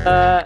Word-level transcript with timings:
Eh, 0.00 0.42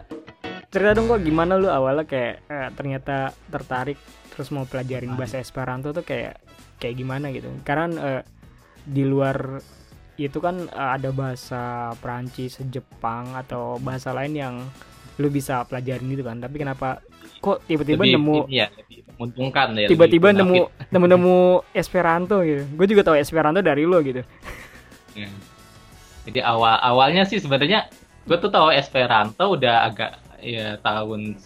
cerita 0.67 0.99
dong 0.99 1.07
kok 1.07 1.23
gimana 1.23 1.55
lu 1.55 1.71
awalnya 1.71 2.03
kayak 2.03 2.35
eh, 2.51 2.69
ternyata 2.75 3.31
tertarik 3.47 3.95
terus 4.35 4.51
mau 4.51 4.67
pelajarin 4.67 5.15
bahasa 5.15 5.39
Esperanto 5.39 5.95
tuh 5.95 6.03
kayak 6.03 6.43
kayak 6.83 6.95
gimana 6.99 7.31
gitu? 7.31 7.47
Karena 7.63 7.87
eh, 8.19 8.23
di 8.83 9.07
luar 9.07 9.63
itu 10.19 10.39
kan 10.43 10.67
eh, 10.67 10.91
ada 10.99 11.15
bahasa 11.15 11.95
Perancis, 12.03 12.59
Jepang 12.67 13.39
atau 13.39 13.79
bahasa 13.79 14.11
lain 14.11 14.35
yang 14.35 14.55
lu 15.23 15.31
bisa 15.31 15.63
pelajarin 15.71 16.11
gitu 16.11 16.27
kan? 16.27 16.43
Tapi 16.43 16.57
kenapa 16.59 16.99
kok 17.39 17.63
tiba-tiba 17.71 18.03
Lebih- 18.03 18.15
nemu 18.19 18.37
ya, 18.51 18.67
lebih 18.75 18.99
menguntungkan 19.15 19.67
ya 19.79 19.87
tiba-tiba 19.87 20.35
nemu 20.35 20.55
nemu 20.91 21.07
nemu 21.15 21.37
Esperanto 21.71 22.43
gitu. 22.43 22.67
Gue 22.75 22.87
juga 22.91 23.07
tahu 23.07 23.17
Esperanto 23.23 23.63
dari 23.63 23.87
lo 23.87 24.03
gitu. 24.03 24.27
Ya. 25.15 25.31
Jadi 26.27 26.43
awal 26.43 26.75
awalnya 26.83 27.23
sih 27.23 27.39
sebenarnya 27.39 27.87
gue 28.25 28.37
tuh 28.37 28.49
tahu 28.49 28.73
Esperanto 28.73 29.45
udah 29.53 29.85
agak 29.85 30.13
ya 30.41 30.77
tahun 30.81 31.37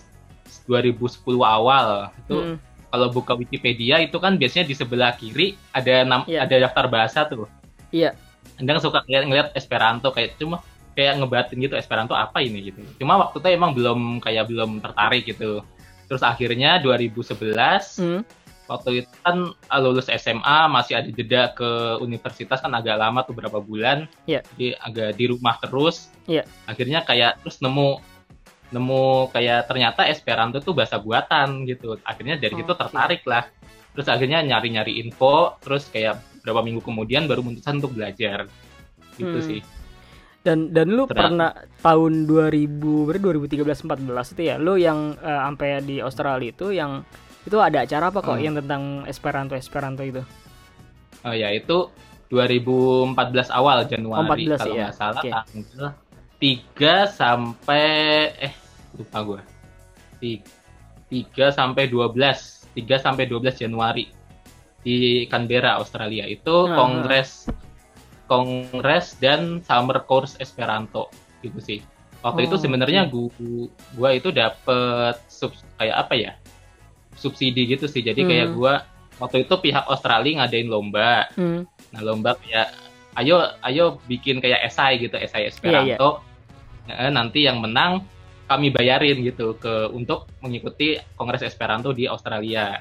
2010 0.65 0.97
awal 1.41 2.13
itu 2.17 2.37
Mm, 2.39 2.57
kalau 2.89 3.09
buka 3.13 3.37
Wikipedia 3.37 4.01
itu 4.01 4.17
kan 4.17 4.41
biasanya 4.41 4.65
di 4.65 4.73
sebelah 4.73 5.13
kiri 5.13 5.53
ada 5.71 6.09
nam- 6.09 6.25
Iya. 6.25 6.49
ada 6.49 6.57
daftar 6.57 6.89
bahasa 6.89 7.29
tuh. 7.29 7.45
Iya. 7.93 8.17
Anda 8.57 8.81
suka 8.81 9.05
ngeliat, 9.05 9.25
ngeliat 9.29 9.49
Esperanto 9.53 10.09
kayak 10.09 10.41
cuma 10.41 10.65
kayak 10.97 11.21
ngebatin 11.21 11.61
gitu 11.61 11.77
Esperanto 11.77 12.17
apa 12.17 12.41
ini 12.41 12.73
gitu. 12.73 12.81
Cuma 12.97 13.21
waktu 13.21 13.39
itu 13.39 13.49
emang 13.53 13.77
belum 13.77 14.25
kayak 14.25 14.49
belum 14.49 14.81
tertarik 14.81 15.29
gitu. 15.29 15.61
Terus 16.09 16.25
akhirnya 16.25 16.81
2011 16.81 18.01
mm, 18.01 18.21
waktu 18.69 19.01
itu 19.01 19.11
kan 19.21 19.37
ah, 19.67 19.81
lulus 19.81 20.07
SMA 20.07 20.69
masih 20.69 20.95
ada 20.95 21.09
jeda 21.09 21.43
ke 21.51 21.69
universitas 21.99 22.61
kan 22.61 22.71
agak 22.71 22.95
lama 22.95 23.25
tuh 23.25 23.33
berapa 23.33 23.59
bulan 23.59 24.05
Iya. 24.25 24.45
jadi 24.53 24.77
agak 24.79 25.11
di 25.17 25.25
rumah 25.27 25.57
terus 25.57 26.13
Iya. 26.25 26.45
akhirnya 26.65 27.01
kayak 27.03 27.41
terus 27.41 27.59
nemu 27.59 27.99
nemu 28.69 29.05
kayak 29.33 29.65
ternyata 29.65 30.05
Esperanto 30.05 30.61
tuh 30.61 30.77
bahasa 30.77 31.01
buatan 31.01 31.65
gitu 31.65 31.97
akhirnya 32.05 32.37
dari 32.37 32.53
situ 32.55 32.69
Oke. 32.69 32.77
tertarik 32.79 33.25
lah 33.25 33.49
terus 33.97 34.07
akhirnya 34.07 34.45
nyari-nyari 34.45 35.01
info 35.01 35.57
terus 35.59 35.89
kayak 35.89 36.21
berapa 36.45 36.61
minggu 36.61 36.85
kemudian 36.85 37.25
baru 37.25 37.41
memutuskan 37.41 37.81
untuk 37.81 37.97
belajar 37.97 38.45
gitu 39.17 39.33
Hmm. 39.35 39.49
sih 39.49 39.61
dan 40.39 40.71
dan 40.71 40.87
lu 40.89 41.05
Ternyata. 41.05 41.17
pernah 41.19 41.51
tahun 41.83 42.13
2000 42.25 42.69
berarti 43.05 43.21
2013 43.59 43.85
14 43.85 44.33
itu 44.33 44.43
ya 44.45 44.57
lu 44.57 44.77
yang 44.77 45.17
eh, 45.17 45.41
sampai 45.43 45.69
di 45.83 45.97
Australia 45.99 46.49
itu 46.49 46.71
yang 46.71 47.03
itu 47.49 47.59
ada 47.59 47.83
acara 47.83 48.05
apa 48.07 48.21
kok 48.21 48.33
Hmm. 48.33 48.45
yang 48.45 48.55
tentang 48.55 48.83
Esperanto 49.05 49.55
Esperanto 49.55 50.03
itu 50.03 50.23
oh 51.21 51.35
ya 51.35 51.49
itu 51.51 51.89
2014 52.29 53.17
awal 53.51 53.83
Januari 53.85 54.45
14 54.45 54.61
kalau 54.61 54.75
ya, 54.75 54.85
nggak 54.85 54.95
salah 54.95 55.23
oke. 55.23 55.31
tanggal 55.33 55.87
3 56.39 57.09
sampai 57.11 57.87
eh 58.39 58.55
lupa 58.95 59.19
gue 59.23 59.41
3 60.21 60.45
sampai 61.51 61.85
12 61.87 62.15
3 62.77 62.85
sampai 62.97 63.25
12 63.25 63.57
Januari 63.59 64.05
di 64.79 64.97
Canberra 65.27 65.77
Australia 65.77 66.25
itu 66.25 66.69
Ah. 66.69 66.77
kongres 66.77 67.49
kongres 68.25 69.17
dan 69.19 69.65
summer 69.65 70.05
course 70.05 70.37
Esperanto 70.37 71.09
gitu 71.41 71.59
sih 71.59 71.81
waktu 72.21 72.45
itu 72.45 72.55
Oh, 72.55 72.61
sebenarnya 72.61 73.07
oke. 73.07 73.11
gua 73.11 73.67
gua 73.95 74.11
itu 74.13 74.29
dapet 74.29 75.17
sub 75.27 75.51
kayak 75.77 75.97
apa 75.99 76.15
ya 76.15 76.33
subsidi 77.19 77.67
gitu 77.67 77.85
sih 77.85 78.01
jadi 78.01 78.17
kayak 78.19 78.47
Hmm. 78.49 78.57
gua 78.57 78.75
waktu 79.19 79.43
itu 79.43 79.55
pihak 79.59 79.85
Australia 79.85 80.41
ngadain 80.41 80.67
lomba 80.67 81.27
Hmm. 81.35 81.67
Nah, 81.89 82.01
lomba 82.01 82.37
kayak 82.37 82.69
ayo 83.17 83.37
ayo 83.61 83.99
bikin 84.05 84.39
kayak 84.39 84.63
esai 84.63 84.97
gitu, 84.99 85.17
esai 85.17 85.43
Iya, 85.43 85.49
Esperanto. 85.49 86.23
Eh, 86.87 87.11
nanti 87.11 87.43
yang 87.43 87.59
menang 87.59 88.05
kami 88.45 88.69
bayarin 88.69 89.21
gitu 89.21 89.53
ke 89.55 89.89
untuk 89.91 90.29
mengikuti 90.39 90.97
Kongres 91.13 91.43
Esperanto 91.43 91.91
di 91.91 92.05
Australia. 92.05 92.81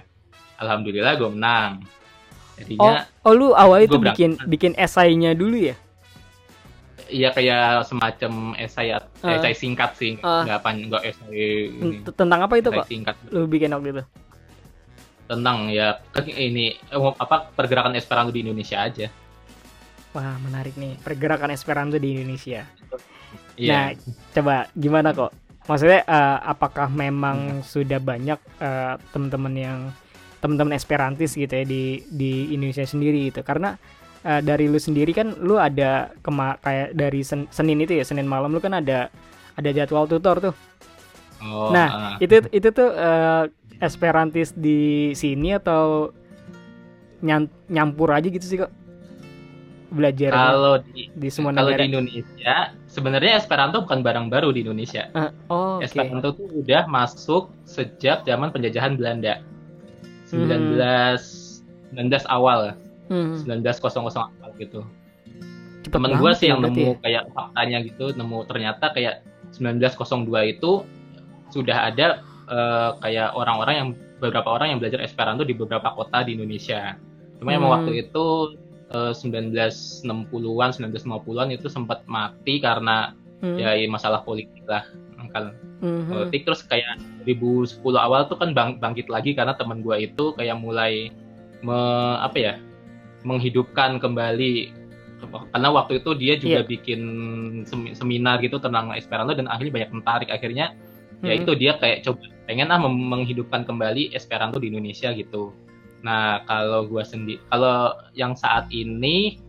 Alhamdulillah 0.57 1.13
gue 1.15 1.29
menang. 1.29 1.71
oh 1.79 2.55
Jadinya 2.57 3.05
oh 3.21 3.31
lu 3.31 3.47
awal 3.53 3.81
itu 3.81 3.97
bikin 3.97 4.37
bikin 4.45 4.73
esainya 4.75 5.31
dulu 5.31 5.57
ya 5.63 5.75
iya 7.07 7.29
kayak 7.31 7.85
semacam 7.85 8.51
esai 8.57 8.91
Ah. 8.91 9.01
esai 9.31 9.53
singkat 9.53 9.95
sih, 9.95 10.19
Ah. 10.19 10.43
nggak 10.43 10.59
pan 10.59 10.75
nggak 10.83 11.03
esai 11.05 11.71
ini. 11.71 12.03
Tentang 12.03 12.39
apa 12.41 12.57
itu 12.57 12.67
Esai 12.67 12.77
kok 12.77 12.87
singkat 12.87 13.15
lu 13.29 13.47
bikin 13.47 13.71
waktu 13.71 13.89
itu 13.93 14.03
tentang 15.27 15.67
ya 15.67 15.99
ini 16.31 16.71
eh, 16.73 17.13
apa 17.19 17.51
pergerakan 17.51 17.93
Esperanto 17.93 18.31
di 18.31 18.41
Indonesia 18.41 18.81
aja. 18.81 19.07
wah 20.11 20.39
menarik 20.39 20.73
nih 20.73 20.97
pergerakan 20.97 21.51
Esperanto 21.51 21.95
di 21.95 22.15
Indonesia 22.15 22.65
Nah, 23.57 23.91
Iya. 23.91 23.97
coba 24.31 24.69
gimana 24.71 25.11
kok? 25.11 25.33
Maksudnya 25.67 26.05
eh, 26.05 26.37
apakah 26.45 26.87
Hmm. 26.87 26.99
memang 27.03 27.37
sudah 27.59 27.97
banyak 27.97 28.39
eh, 28.57 28.95
teman-teman 29.11 29.53
yang 29.53 29.79
teman-teman 30.39 30.77
Esperantis 30.77 31.33
gitu 31.33 31.49
ya 31.51 31.65
di 31.65 32.05
di 32.07 32.53
Indonesia 32.53 32.85
sendiri 32.85 33.27
gitu? 33.27 33.41
Karena 33.41 33.73
eh, 34.21 34.39
dari 34.39 34.69
lu 34.69 34.77
sendiri 34.77 35.11
kan 35.11 35.33
lu 35.41 35.57
ada 35.57 36.13
kema 36.21 36.55
kayak 36.61 36.93
dari 36.93 37.25
Sen- 37.25 37.49
Senin 37.49 37.81
itu 37.81 37.97
ya 37.97 38.05
Senin 38.05 38.29
malam 38.29 38.53
lu 38.53 38.61
kan 38.61 38.77
ada 38.77 39.09
ada 39.57 39.69
jadwal 39.73 40.05
tutor 40.05 40.37
tuh. 40.39 40.55
Oh, 41.37 41.69
nah, 41.69 41.89
ah. 41.89 42.15
Itu 42.17 42.45
itu 42.47 42.69
tuh 42.69 42.89
eh, 42.93 43.43
Esperantis 43.79 44.51
di 44.51 44.79
sini 45.13 45.53
atau 45.53 46.09
nyan- 47.19 47.49
nyampur 47.67 48.09
aja 48.09 48.25
gitu 48.25 48.41
sih 48.41 48.57
kok? 48.57 48.71
Belajar 49.87 50.29
kalau 50.29 50.83
di 50.83 51.07
di 51.09 51.29
semua 51.29 51.51
Kalau 51.51 51.71
negara. 51.71 51.79
di 51.79 51.87
Indonesia, 51.87 52.55
sebenarnya 52.85 53.39
Esperanto 53.39 53.79
bukan 53.79 54.03
barang 54.03 54.27
baru 54.27 54.51
di 54.51 54.59
Indonesia. 54.61 55.07
Eh, 55.09 55.31
oh. 55.47 55.79
Esperanto 55.79 56.33
tuh 56.33 56.51
udah 56.53 56.83
masuk 56.85 57.55
sejak 57.63 58.21
zaman 58.21 58.51
penjajahan 58.51 58.93
Belanda. 58.93 59.39
19 60.27 60.75
19 61.87 62.27
awal, 62.27 62.75
Hmm, 63.07 63.39
1900 63.39 63.79
awal 64.13 64.51
gitu. 64.57 64.83
cepet 65.79 65.93
Temen 65.93 66.19
gue 66.19 66.31
sih 66.35 66.45
ya 66.45 66.49
yang 66.49 66.59
nemu 66.61 66.83
ya. 66.83 66.95
kayak 66.99 67.23
faktanya 67.31 67.77
gitu, 67.79 68.05
nemu 68.11 68.37
ternyata 68.43 68.91
kayak 68.91 69.23
1902 69.55 70.27
itu 70.49 70.83
sudah 71.47 71.87
ada 71.87 72.26
eh, 72.47 72.91
kayak 73.03 73.35
orang-orang 73.35 73.75
yang 73.75 73.89
beberapa 74.17 74.49
orang 74.49 74.73
yang 74.73 74.79
belajar 74.81 75.03
Esperanto 75.03 75.45
di 75.45 75.53
beberapa 75.53 75.93
kota 75.93 76.25
di 76.25 76.33
Indonesia. 76.39 76.97
Cuma 77.37 77.53
emang 77.53 77.69
Hmm. 77.69 77.77
waktu 77.83 77.91
itu 78.07 78.25
eh, 78.87 79.11
1960-an, 79.13 80.69
1950-an 80.71 81.51
itu 81.51 81.67
sempat 81.67 82.07
mati 82.07 82.63
karena 82.63 83.13
Hmm, 83.37 83.53
ya 83.53 83.77
masalah 83.85 84.25
politik 84.25 84.65
lah 84.65 84.81
kan 85.29 85.53
mhm. 85.83 86.09
politik 86.09 86.41
terus 86.47 86.65
kayak 86.65 86.97
2010 87.27 87.99
awal 87.99 88.25
tuh 88.25 88.39
kan 88.39 88.55
bang, 88.55 88.81
bangkit 88.81 89.11
lagi 89.11 89.35
karena 89.37 89.53
teman 89.53 89.83
gua 89.85 89.99
itu 89.99 90.33
kayak 90.33 90.57
mulai 90.57 91.11
me- 91.61 92.17
apa 92.17 92.37
ya 92.37 92.53
menghidupkan 93.21 93.99
kembali 93.99 94.71
karena 95.53 95.69
waktu 95.73 95.99
itu 95.99 96.11
dia 96.13 96.33
juga 96.37 96.61
Iya. 96.61 96.69
bikin 96.69 97.01
semi- 97.65 97.93
seminar 97.97 98.37
gitu 98.41 98.61
tentang 98.61 98.93
Esperanto 98.93 99.33
dan 99.33 99.49
akhirnya 99.49 99.83
banyak 99.83 99.89
tertarik 99.99 100.29
akhirnya 100.29 100.77
ya 101.25 101.33
itu 101.33 101.51
dia 101.57 101.77
kayak 101.81 102.05
coba 102.05 102.21
pengen 102.45 102.69
ah 102.71 102.79
menghidupkan 102.79 103.65
kembali 103.65 104.13
Esperanto 104.13 104.61
di 104.61 104.69
Indonesia 104.69 105.11
gitu. 105.11 105.51
Nah 106.05 106.45
kalau 106.45 106.85
gua 106.85 107.01
sendiri 107.03 107.41
kalau 107.49 107.93
yang 108.13 108.37
saat 108.37 108.69
ini 108.69 109.41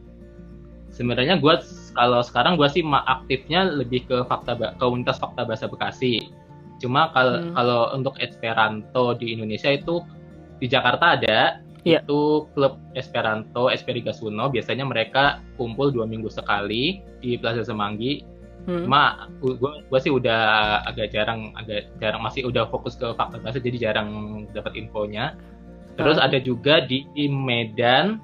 sebenarnya 0.91 1.39
gua 1.39 1.61
kalau 1.93 2.25
sekarang 2.25 2.56
gua 2.56 2.67
sih 2.73 2.83
aktifnya 2.84 3.69
lebih 3.69 4.09
ke 4.09 4.25
fakta 4.27 4.56
komunitas 4.81 5.21
fakta 5.21 5.45
bahasa 5.45 5.69
Bekasi. 5.69 6.33
Cuma 6.79 7.11
kalau 7.12 7.43
Hmm. 7.43 7.53
kalau 7.55 7.83
untuk 7.95 8.15
Esperanto 8.23 9.15
di 9.19 9.35
Indonesia 9.35 9.71
itu 9.75 10.00
di 10.59 10.67
Jakarta 10.67 11.15
ada 11.19 11.62
Iya. 11.87 12.03
itu 12.03 12.45
klub 12.59 12.75
Esperanto 12.99 13.71
Esperiga 13.71 14.11
Suno 14.11 14.50
biasanya 14.50 14.83
mereka 14.83 15.41
kumpul 15.55 15.94
dua 15.94 16.05
minggu 16.11 16.26
sekali 16.26 17.00
di 17.23 17.38
Plaza 17.38 17.62
Semanggi 17.62 18.26
Hmm. 18.66 18.84
cuma 18.84 19.31
gue 19.40 19.55
gue 19.87 19.99
sih 20.02 20.12
udah 20.12 20.40
agak 20.84 21.14
jarang 21.14 21.55
agak 21.55 21.88
jarang 22.00 22.20
masih 22.20 22.44
udah 22.44 22.69
fokus 22.69 22.99
ke 22.99 23.06
fakta 23.16 23.40
bahasa 23.40 23.62
jadi 23.62 23.90
jarang 23.90 24.08
dapat 24.52 24.76
infonya 24.76 25.38
terus 25.96 26.19
Ah. 26.20 26.26
ada 26.28 26.37
juga 26.37 26.84
di 26.84 27.06
Medan 27.28 28.20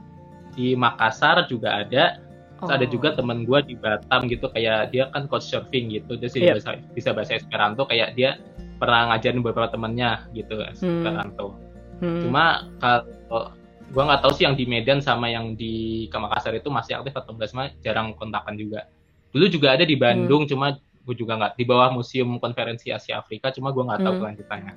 di 0.53 0.77
Makassar 0.77 1.49
juga 1.49 1.81
ada 1.81 2.19
terus 2.61 2.71
ada 2.71 2.87
Oh. 2.87 2.91
juga 2.93 3.09
temen 3.17 3.43
gue 3.43 3.59
di 3.67 3.75
Batam 3.75 4.29
gitu 4.29 4.47
kayak 4.53 4.93
dia 4.93 5.09
kan 5.11 5.27
coach 5.27 5.49
surfing 5.49 5.91
gitu 5.91 6.15
dia 6.17 6.29
sih 6.29 6.45
Iya. 6.45 6.61
bisa, 6.61 6.71
bisa 6.93 7.11
bahasa 7.17 7.35
Esperanto 7.35 7.89
kayak 7.89 8.13
dia 8.15 8.37
pernah 8.77 9.11
ngajarin 9.15 9.41
beberapa 9.41 9.71
temennya 9.71 10.29
gitu 10.33 10.61
Esperanto 10.61 11.57
Hmm. 12.05 12.21
cuma 12.27 12.69
kalau 12.79 13.55
gue 13.87 14.03
nggak 14.03 14.21
tahu 14.21 14.33
sih 14.35 14.45
yang 14.45 14.59
di 14.59 14.67
Medan 14.67 14.99
sama 14.99 15.31
yang 15.31 15.55
di 15.55 16.05
Makassar 16.21 16.53
itu 16.53 16.69
masih 16.69 16.99
aktif 16.99 17.15
atau 17.15 17.33
enggak 17.33 17.49
jarang 17.81 18.13
kontakan 18.19 18.59
juga 18.59 18.91
dulu 19.35 19.51
juga 19.51 19.75
ada 19.75 19.83
di 19.83 19.99
Bandung 19.99 20.47
cuma 20.47 20.79
gue 20.79 21.15
juga 21.19 21.37
nggak 21.37 21.59
di 21.59 21.65
bawah 21.67 21.91
museum 21.91 22.39
konferensi 22.39 22.89
Asia 22.89 23.19
Afrika 23.19 23.51
cuma 23.51 23.75
gue 23.75 23.83
nggak 23.83 24.01
tahu 24.01 24.15
Hmm. 24.15 24.21
kelanjutannya 24.23 24.73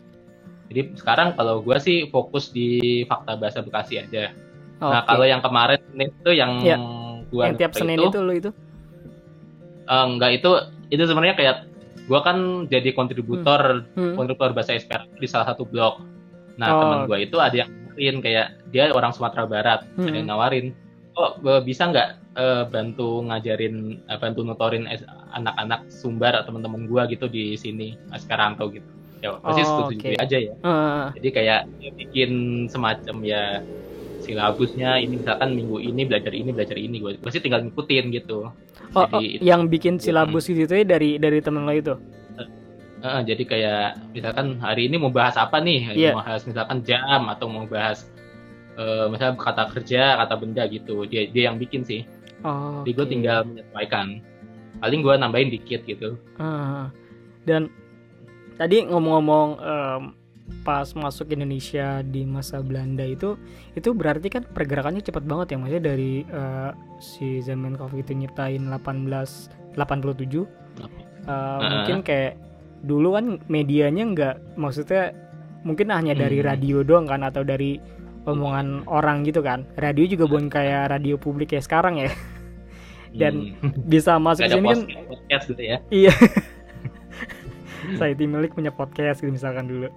jadi 0.68 0.81
sekarang 1.00 1.38
kalau 1.38 1.62
gue 1.63 1.77
sih 1.80 2.09
fokus 2.09 2.51
di 2.51 3.06
fakta 3.06 3.38
bahasa 3.38 3.62
Bekasi 3.62 4.01
aja 4.01 4.33
nah 4.81 5.01
Oke. 5.01 5.13
kalau 5.13 5.25
yang 5.25 5.42
kemarin 5.42 5.80
itu 5.95 6.31
yang 6.33 6.51
Iya. 6.62 6.77
gua 7.31 7.44
yang 7.50 7.57
tiap 7.57 7.74
Senin 7.74 7.98
itu, 7.98 8.13
itu 8.13 8.51
Eh, 9.88 10.04
enggak 10.04 10.31
itu 10.44 10.51
itu 10.92 11.04
sebenarnya 11.07 11.36
kayak 11.39 11.57
gua 12.12 12.19
kan 12.19 12.68
jadi 12.68 12.92
kontributor 12.92 13.88
Hmm. 13.95 14.19
kontributor 14.19 14.51
bahasa 14.51 14.75
Esperanto 14.75 15.15
di 15.15 15.27
salah 15.27 15.56
satu 15.56 15.63
blog. 15.63 16.04
Nah, 16.59 16.75
Oh. 16.75 16.80
teman 16.83 17.00
gua 17.07 17.18
itu 17.18 17.39
ada 17.39 17.56
yang 17.56 17.69
nawarin 17.71 18.15
kayak 18.19 18.48
dia 18.69 18.92
orang 18.92 19.15
Sumatera 19.15 19.48
Barat, 19.48 19.80
Hmm. 19.95 20.12
ada 20.12 20.15
yang 20.19 20.27
nawarin, 20.27 20.65
"Oh, 21.15 21.39
bisa 21.63 21.88
nggak 21.88 22.27
eh, 22.38 22.63
bantu 22.69 23.25
ngajarin 23.25 23.75
eh, 24.00 24.18
bantu 24.18 24.45
nutorin 24.45 24.86
es- 24.86 25.04
anak-anak 25.34 25.89
Sumbar 25.89 26.38
atau 26.38 26.54
teman-teman 26.54 26.86
gua 26.86 27.10
gitu 27.10 27.25
di 27.28 27.57
sini 27.57 27.98
Esperanto 28.13 28.69
gitu." 28.69 28.86
Ya, 29.18 29.34
pasti 29.42 29.62
Oh, 29.66 29.89
setuju 29.89 30.13
oke. 30.13 30.22
aja 30.22 30.38
ya. 30.38 30.54
Ah, 30.62 31.10
Jadi 31.18 31.30
kayak 31.34 31.62
dia 31.81 31.92
bikin 31.98 32.31
semacam 32.69 33.16
ya 33.25 33.66
silabusnya 34.18 34.98
ini 34.98 35.22
misalkan 35.22 35.54
minggu 35.54 35.78
ini 35.80 36.01
belajar 36.04 36.34
ini 36.34 36.50
belajar 36.51 36.75
ini 36.75 37.00
gue 37.00 37.12
gue 37.16 37.31
sih 37.31 37.39
tinggal 37.39 37.63
ngikutin 37.63 38.12
gitu 38.12 38.50
oh, 38.50 38.98
oh, 38.98 39.07
Jadi- 39.22 39.40
yang 39.40 39.69
bikin 39.69 39.98
silabus 39.98 40.50
gitu 40.50 40.68
ya 40.68 40.83
dari 40.83 41.16
dari 41.18 41.40
temen 41.40 41.63
lo 41.63 41.72
itu. 41.72 41.95
Heeh, 42.98 43.22
jadi 43.30 43.44
kayak 43.45 43.83
misalkan 44.12 44.57
hari 44.57 44.90
ini 44.90 44.98
mau 44.98 45.13
bahas 45.13 45.38
apa 45.38 45.62
nih 45.62 45.94
Iya. 45.94 46.18
mau 46.18 46.25
bahas 46.25 46.42
misalkan 46.44 46.81
jam 46.81 47.30
atau 47.30 47.45
mau 47.45 47.69
bahas 47.69 48.10
eh, 48.74 49.06
misalnya 49.07 49.38
kata 49.38 49.63
kerja 49.69 50.18
kata 50.18 50.33
benda 50.33 50.66
gitu 50.66 51.06
dia 51.06 51.30
dia 51.30 51.50
yang 51.50 51.62
bikin 51.62 51.86
sih 51.86 52.01
Oh, 52.42 52.86
jadi 52.86 52.92
gue 52.94 53.07
tinggal 53.10 53.38
menyesuaikan. 53.44 54.22
Paling 54.78 55.01
gue 55.01 55.13
nambahin 55.18 55.50
dikit 55.50 55.81
gitu. 55.86 56.22
Ah, 56.38 56.94
dan 57.50 57.69
tadi 58.56 58.86
ngomong-ngomong 58.86 59.48
em, 59.57 60.01
pas 60.63 60.88
masuk 60.94 61.34
Indonesia 61.34 62.00
di 62.01 62.24
masa 62.24 62.62
Belanda 62.62 63.04
itu 63.04 63.36
itu 63.74 63.92
berarti 63.92 64.31
kan 64.31 64.48
pergerakannya 64.48 65.04
cepat 65.04 65.28
banget 65.28 65.54
ya 65.54 65.57
maksudnya 65.60 65.84
dari 65.92 66.24
eh, 66.24 66.72
si 66.98 67.42
Zamenhof 67.42 67.92
itu 67.92 68.16
nyiptain 68.16 68.63
1887 68.63 69.51
eh, 71.28 71.60
mungkin 71.60 71.98
kayak 72.01 72.33
dulu 72.81 73.18
kan 73.18 73.25
medianya 73.50 74.04
nggak 74.07 74.36
maksudnya 74.56 75.12
mungkin 75.66 75.90
hanya 75.92 76.13
dari 76.13 76.40
Hmm. 76.40 76.48
radio 76.48 76.78
doang 76.86 77.10
kan 77.10 77.25
atau 77.25 77.42
dari 77.44 77.81
omongan 78.28 78.84
orang 78.86 79.24
gitu 79.24 79.40
kan 79.40 79.64
radio 79.80 80.04
juga 80.06 80.28
bukan 80.28 80.52
kayak 80.52 80.92
radio 80.92 81.16
publik 81.16 81.56
kayak 81.56 81.64
sekarang 81.64 81.98
ya 81.98 82.12
Dan 83.08 83.56
Hmm. 83.64 83.72
bisa 83.88 84.20
masuk 84.20 84.46
ada 84.46 84.60
sini 84.60 84.68
kan 84.68 84.80
podcast, 85.08 85.46
gitu 85.50 85.64
ya 85.64 85.78
Iya. 85.90 86.14
Saya 87.98 88.14
Milik 88.14 88.52
punya 88.52 88.70
podcast 88.70 89.24
gitu 89.24 89.32
misalkan 89.32 89.66
dulu. 89.66 89.88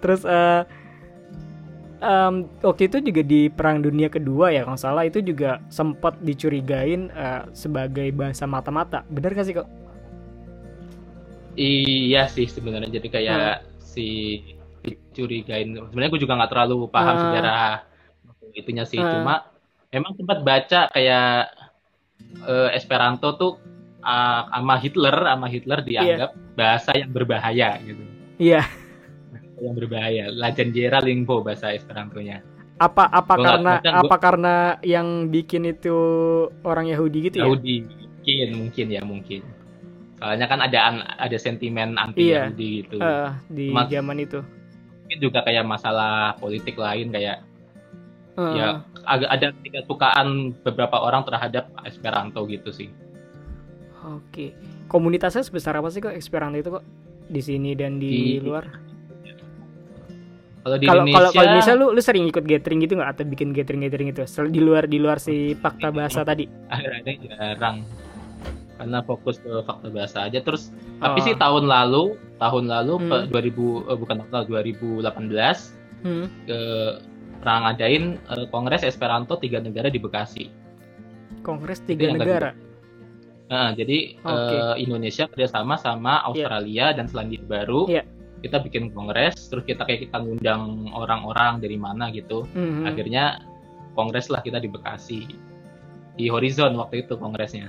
Terus 0.00 0.24
eh 0.24 0.64
em, 2.00 2.48
waktu 2.64 2.88
itu 2.88 3.04
juga 3.04 3.22
di 3.22 3.52
Perang 3.52 3.84
Dunia 3.84 4.08
Kedua 4.08 4.48
ya 4.48 4.64
kalau 4.64 4.80
salah 4.80 5.04
itu 5.04 5.20
juga 5.20 5.60
sempat 5.68 6.16
dicurigain 6.24 7.12
eh, 7.12 7.42
sebagai 7.52 8.08
bahasa 8.16 8.48
mata-mata. 8.48 9.04
Bener 9.12 9.36
gak 9.36 9.46
sih 9.46 9.54
kok? 9.54 9.68
Iya 11.54 12.24
sih 12.26 12.48
sebenarnya 12.48 12.88
jadi 12.98 13.08
kayak 13.10 13.36
Hmm. 13.60 13.68
si 13.84 14.06
dicurigain. 14.80 15.72
Sebenarnya 15.72 16.10
gue 16.10 16.20
juga 16.20 16.34
nggak 16.36 16.50
terlalu 16.50 16.76
paham 16.88 17.14
Ah. 17.14 17.20
sejarah 17.22 17.70
itunya 18.52 18.84
sih. 18.84 18.98
Ah. 18.98 19.10
Cuma 19.12 19.34
memang 19.88 20.12
sempat 20.14 20.38
baca 20.40 20.80
kayak 20.88 21.30
eh, 22.42 22.68
Esperanto 22.74 23.34
tuh 23.34 23.52
ah, 24.00 24.48
sama 24.50 24.76
Hitler, 24.76 25.14
sama 25.14 25.46
Hitler 25.46 25.80
dianggap 25.82 26.30
bahasa 26.54 26.90
yang 26.94 27.10
berbahaya 27.10 27.76
gitu. 27.80 28.02
Iya. 28.38 28.64
Yang 29.60 29.74
berbahaya. 29.76 30.24
Lajanjera 30.32 30.98
lingpo 31.00 31.44
bahasa 31.44 31.72
Esperantonya. 31.72 32.40
Apa 32.80 33.04
apa 33.06 33.36
Gua 33.36 33.44
karena 33.44 33.72
gua- 33.76 34.00
apa 34.00 34.16
karena 34.16 34.54
yang 34.80 35.28
bikin 35.28 35.68
itu 35.68 35.92
orang 36.64 36.88
Yahudi 36.88 37.28
gitu 37.28 37.36
ya? 37.36 37.44
Yahudi 37.44 37.76
mungkin 37.84 38.48
mungkin 38.56 38.86
ya 38.88 39.02
mungkin. 39.04 39.42
Soalnya 40.16 40.48
kan 40.48 40.60
ada 40.60 40.80
ada 41.16 41.36
sentimen 41.36 41.96
anti 41.96 42.32
Iya. 42.32 42.48
Yahudi 42.48 42.68
gitu. 42.80 42.96
Eh, 42.96 43.30
di 43.52 43.68
zaman 43.68 44.16
itu. 44.20 44.40
Mungkin 45.10 45.26
juga 45.26 45.42
kayak 45.42 45.66
masalah 45.66 46.38
politik 46.38 46.78
lain 46.78 47.10
kayak 47.10 47.42
Eh, 48.38 48.54
ya 48.54 48.78
agak 49.02 49.26
ada 49.26 49.46
ketidaksukaan 49.58 50.54
beberapa 50.62 51.02
orang 51.02 51.26
terhadap 51.26 51.66
Esperanto 51.82 52.46
gitu 52.46 52.70
sih. 52.70 52.86
Oke. 54.06 54.54
Komunitasnya 54.86 55.42
sebesar 55.42 55.74
apa 55.74 55.90
sih 55.90 55.98
kok 55.98 56.14
Esperanto 56.14 56.54
itu 56.54 56.70
kok 56.70 56.86
di 57.26 57.42
sini 57.42 57.74
dan 57.74 57.98
di, 57.98 58.38
Di- 58.38 58.38
luar? 58.38 58.70
Kalau 60.62 60.76
di 60.78 60.86
Kalau 60.86 61.02
Indonesia, 61.02 61.18
kalau 61.26 61.42
Indonesia 61.42 61.74
lu 61.74 61.86
lu 61.90 62.00
sering 62.00 62.24
ikut 62.30 62.44
gathering 62.46 62.78
gitu 62.86 62.94
nggak 62.94 63.10
atau 63.18 63.24
bikin 63.26 63.50
gathering 63.50 63.82
gathering 63.82 64.14
itu 64.14 64.22
Sel- 64.30 64.46
di 64.46 64.62
luar 64.62 64.86
di 64.86 65.02
luar 65.02 65.18
si 65.18 65.58
fakta 65.58 65.90
bahasa 65.90 66.22
tadi? 66.22 66.46
akhir-akhir 66.70 67.16
jarang 67.26 67.82
karena 68.78 69.02
fokus 69.02 69.42
ke 69.42 69.50
fakta 69.66 69.90
bahasa 69.90 70.22
aja. 70.22 70.38
Terus 70.38 70.70
tapi 71.00 71.18
Oh. 71.20 71.24
sih 71.24 71.34
tahun 71.34 71.64
lalu, 71.64 72.04
tahun 72.36 72.64
lalu 72.68 72.94
Hmm. 73.00 73.08
ke 73.08 73.16
2000 73.28 73.66
eh, 73.88 73.96
bukan 73.96 74.14
tahun 74.20 74.30
lalu 74.30 74.46
2018 74.48 75.72
Hmm. 76.00 76.26
ke 76.44 76.60
pernah 77.40 77.58
ngadain 77.66 78.04
eh, 78.16 78.46
Kongres 78.48 78.84
Esperanto 78.84 79.36
tiga 79.36 79.58
negara 79.58 79.88
di 79.88 79.96
Bekasi. 79.96 80.52
Kongres 81.40 81.80
tiga 81.82 82.12
negara. 82.12 82.52
Nah, 83.50 83.74
jadi 83.74 84.14
Oke. 84.22 84.54
eh, 84.54 84.74
Indonesia 84.78 85.26
kerjasama 85.26 85.74
sama 85.74 86.22
Australia 86.22 86.94
dan 86.94 87.08
Selandia 87.08 87.42
Baru. 87.42 87.88
Iya. 87.88 88.04
Kita 88.40 88.56
bikin 88.56 88.88
kongres, 88.96 89.52
terus 89.52 89.68
kita 89.68 89.84
kayak 89.84 90.08
kita 90.08 90.16
ngundang 90.16 90.88
orang-orang 90.96 91.60
dari 91.60 91.76
mana 91.76 92.08
gitu. 92.08 92.48
Mhm. 92.56 92.88
Akhirnya 92.88 93.44
kongres 93.92 94.32
lah 94.32 94.40
kita 94.40 94.56
di 94.56 94.68
Bekasi. 94.70 95.28
Di 96.16 96.32
Horizon 96.32 96.72
waktu 96.76 97.04
itu 97.04 97.20
kongresnya. 97.20 97.68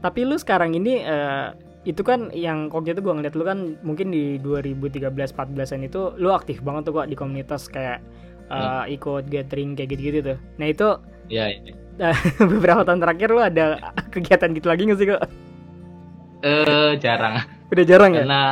Tapi 0.00 0.26
lu 0.26 0.34
sekarang 0.34 0.74
ini 0.74 1.04
eh, 1.04 1.54
itu 1.82 2.00
kan 2.00 2.28
yang 2.30 2.68
waktu 2.68 2.92
itu 2.92 3.00
gua 3.00 3.14
ngeliat 3.14 3.32
lu 3.32 3.42
kan 3.42 3.58
mungkin 3.80 4.10
di 4.10 4.36
2013-14an 4.38 5.80
itu 5.82 6.12
lu 6.14 6.28
aktif 6.30 6.60
banget 6.60 6.84
tuh 6.84 6.94
kok 6.94 7.06
di 7.06 7.14
komunitas 7.14 7.66
kayak 7.66 8.04
eh, 8.46 8.84
ikut 8.92 9.24
gathering 9.26 9.72
kayak 9.72 9.88
gitu-gitu 9.90 10.18
tuh. 10.26 10.38
Nah 10.56 10.66
itu 10.66 10.88
Ya, 11.26 11.46
ya. 11.46 12.10
beberapa 12.50 12.82
tahun 12.82 12.98
terakhir 12.98 13.28
lu 13.28 13.38
ada 13.38 13.64
kegiatan 14.08 14.50
gitu 14.50 14.66
lagi 14.66 14.82
nggak 14.82 14.98
sih 14.98 15.08
kok? 15.08 15.22
eh 16.40 16.96
jarang 16.96 17.44
Udah 17.68 17.84
jarang 17.84 18.10
ya? 18.10 18.24
karena 18.24 18.42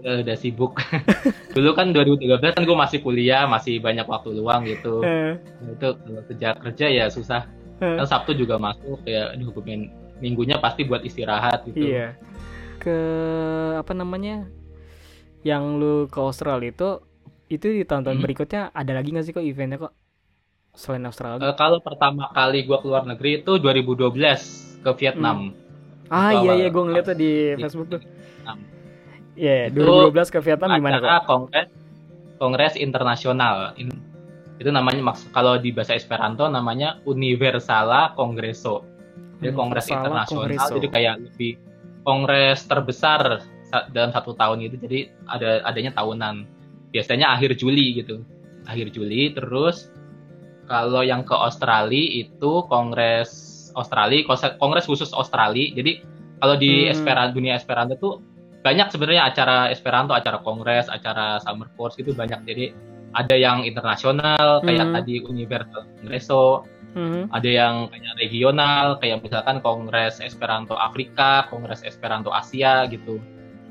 eh, 0.00 0.18
udah 0.22 0.34
sibuk. 0.34 0.80
Dulu 1.54 1.70
kan 1.72 1.92
2013 1.92 2.42
kan 2.50 2.62
gue 2.62 2.74
masih 2.76 2.98
kuliah, 2.98 3.46
masih 3.46 3.78
banyak 3.78 4.04
waktu 4.04 4.32
luang 4.32 4.64
gitu. 4.64 5.00
Nah, 5.00 5.36
itu 5.68 5.88
kalau 5.94 6.22
kerja 6.26 6.48
kerja 6.58 6.86
ya 6.88 7.04
susah. 7.06 7.46
eh. 7.78 7.96
Kan 7.96 8.04
Sabtu 8.04 8.34
juga 8.34 8.58
masuk 8.58 8.98
ya 9.04 9.30
aduh 9.30 9.52
gue 9.52 9.62
pengen- 9.62 9.90
minggunya 10.18 10.58
pasti 10.58 10.82
buat 10.82 11.00
istirahat 11.00 11.62
gitu. 11.64 11.94
Iya. 11.94 12.18
Ke 12.88 12.98
apa 13.76 13.92
namanya? 13.92 14.48
Yang 15.42 15.62
lu 15.74 15.94
ke 16.08 16.18
Australia 16.18 16.72
itu 16.72 16.88
itu 17.46 17.66
di 17.70 17.84
tahun-tahun 17.84 18.16
Hmm. 18.16 18.24
berikutnya 18.24 18.62
ada 18.70 18.92
lagi 18.92 19.08
nggak 19.08 19.24
sih 19.24 19.32
kok 19.32 19.40
eventnya 19.42 19.76
kok 19.78 19.92
selain 20.70 21.04
Australia? 21.04 21.40
Eh, 21.42 21.52
kalau 21.54 21.80
pertama 21.80 22.28
kali 22.30 22.64
gue 22.64 22.78
keluar 22.78 23.04
negeri 23.04 23.40
itu 23.40 23.52
2012 23.56 24.40
ke 24.78 24.90
Vietnam. 24.96 25.52
ah 26.08 26.32
itu 26.32 26.40
iya 26.42 26.52
iya 26.56 26.68
gue 26.70 26.82
ngeliat 26.82 27.04
tuh 27.04 27.12
di 27.14 27.32
di- 27.52 27.60
Facebook 27.60 27.88
tuh. 27.90 28.00
Iya, 29.36 29.68
Itu 29.68 29.84
2012 30.08 30.32
ke 30.32 30.40
Vietnam 30.40 30.68
gimana 30.74 30.96
kok? 30.98 31.10
Kongres 31.26 31.68
kongres 32.38 32.74
internasional. 32.74 33.76
In- 33.76 34.00
itu 34.56 34.66
namanya 34.68 35.04
maksud 35.04 35.30
kalau 35.30 35.54
di 35.54 35.70
bahasa 35.70 35.92
Esperanto 35.92 36.48
namanya 36.48 36.98
Universala 37.04 38.16
Congreso. 38.16 38.82
Jadi 39.38 39.52
kongres 39.52 39.84
Universala 39.84 39.98
internasional 40.00 40.42
Congreso. 40.42 40.72
jadi 40.74 40.88
kayak 40.88 41.14
lebih 41.22 41.52
kongres 42.08 42.64
terbesar 42.64 43.44
sa- 43.68 43.84
dalam 43.92 44.08
satu 44.16 44.32
tahun 44.32 44.64
itu 44.64 44.80
jadi 44.80 45.12
ada 45.28 45.60
adanya 45.68 45.92
tahunan. 45.92 46.48
Biasanya 46.88 47.36
akhir 47.36 47.60
Juli 47.60 48.00
gitu. 48.00 48.24
Akhir 48.64 48.88
Juli 48.88 49.36
terus 49.36 49.92
kalau 50.64 51.04
yang 51.04 51.20
ke 51.24 51.36
Australia 51.36 52.24
itu 52.24 52.64
kongres 52.72 53.28
Australia, 53.76 54.24
kongres 54.56 54.88
khusus 54.88 55.12
Australia. 55.12 55.68
Jadi 55.76 56.00
kalau 56.40 56.56
di 56.56 56.88
Hmm. 56.88 56.96
Esperanto 56.96 57.36
dunia 57.36 57.60
Esperanto 57.60 57.94
tuh 58.00 58.14
banyak 58.64 58.88
sebenarnya 58.88 59.28
acara 59.28 59.68
Esperanto, 59.68 60.16
acara 60.16 60.40
kongres, 60.40 60.88
acara 60.88 61.36
summer 61.44 61.68
course 61.76 61.94
gitu 61.94 62.16
banyak. 62.16 62.40
Jadi 62.48 62.64
ada 63.16 63.36
yang 63.36 63.64
internasional 63.64 64.60
kayak 64.64 64.92
Hmm. 64.92 64.94
tadi 65.00 65.20
Universal 65.24 65.84
Congreso, 66.00 66.64
Mhm. 66.96 67.28
ada 67.30 67.48
yang 67.48 67.74
kayak 67.92 68.14
regional 68.16 68.86
kayak 68.96 69.20
misalkan 69.20 69.60
Kongres 69.60 70.20
Esperanto 70.20 70.74
Afrika, 70.74 71.44
Kongres 71.52 71.84
Esperanto 71.84 72.32
Asia 72.32 72.88
gitu. 72.88 73.20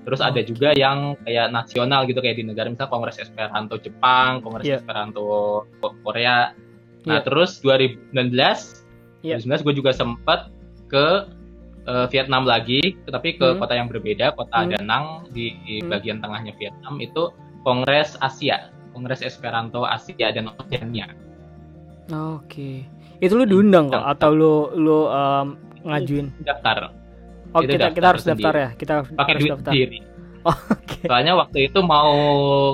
Terus 0.08 0.24
ada 0.24 0.40
Oke. 0.40 0.48
juga 0.48 0.72
yang 0.72 1.20
kayak 1.28 1.52
nasional 1.52 2.08
gitu 2.08 2.24
kayak 2.24 2.40
di 2.40 2.46
negara 2.48 2.72
misalnya 2.72 2.94
Kongres 2.94 3.20
Esperanto 3.20 3.76
Jepang, 3.76 4.40
Kongres 4.40 4.64
Iya. 4.64 4.80
Esperanto 4.80 5.26
Korea. 6.06 6.56
Nah, 7.04 7.20
Iya. 7.20 7.26
terus 7.28 7.60
2019 7.60 8.86
Iya. 9.26 9.42
2019 9.44 9.64
gue 9.66 9.76
juga 9.76 9.92
sempat 9.92 10.52
ke 10.88 11.36
eh, 11.88 12.04
Vietnam 12.12 12.44
lagi, 12.44 13.00
tetapi 13.08 13.40
ke 13.40 13.48
Hmm. 13.56 13.60
kota 13.64 13.72
yang 13.72 13.88
berbeda, 13.88 14.36
kota 14.36 14.60
Hmm. 14.60 14.76
Da 14.76 14.80
Nang 14.84 15.06
di, 15.32 15.56
di 15.64 15.80
Hmm. 15.80 15.88
bagian 15.88 16.20
tengahnya 16.20 16.52
Vietnam 16.60 17.00
itu 17.00 17.32
Kongres 17.64 18.20
Asia, 18.20 18.72
Kongres 18.92 19.24
Esperanto 19.24 19.88
Asia 19.88 20.36
dan 20.36 20.52
Oceania. 20.52 21.08
Oke. 22.10 22.86
Itu 23.18 23.34
lu 23.34 23.44
diundang 23.44 23.88
kok 23.88 23.98
Daftar. 23.98 24.14
atau 24.14 24.30
lu 24.32 24.54
lu 24.74 25.00
em, 25.06 25.48
ngajuin? 25.84 26.28
daftar 26.42 26.94
Oh, 27.50 27.60
Itu 27.60 27.74
kita 27.74 27.80
daftar 27.82 27.96
kita 27.96 28.08
harus 28.08 28.24
daftar 28.24 28.36
sendiri. 28.54 28.60
ya. 28.60 28.70
Kita 28.74 28.94
pakai 29.10 29.34
duit 29.36 29.52
daftar. 29.52 29.72
sendiri 29.72 30.00
Oke. 30.48 31.00
soalnya 31.04 31.34
waktu 31.36 31.58
itu 31.66 31.80
mau 31.82 32.12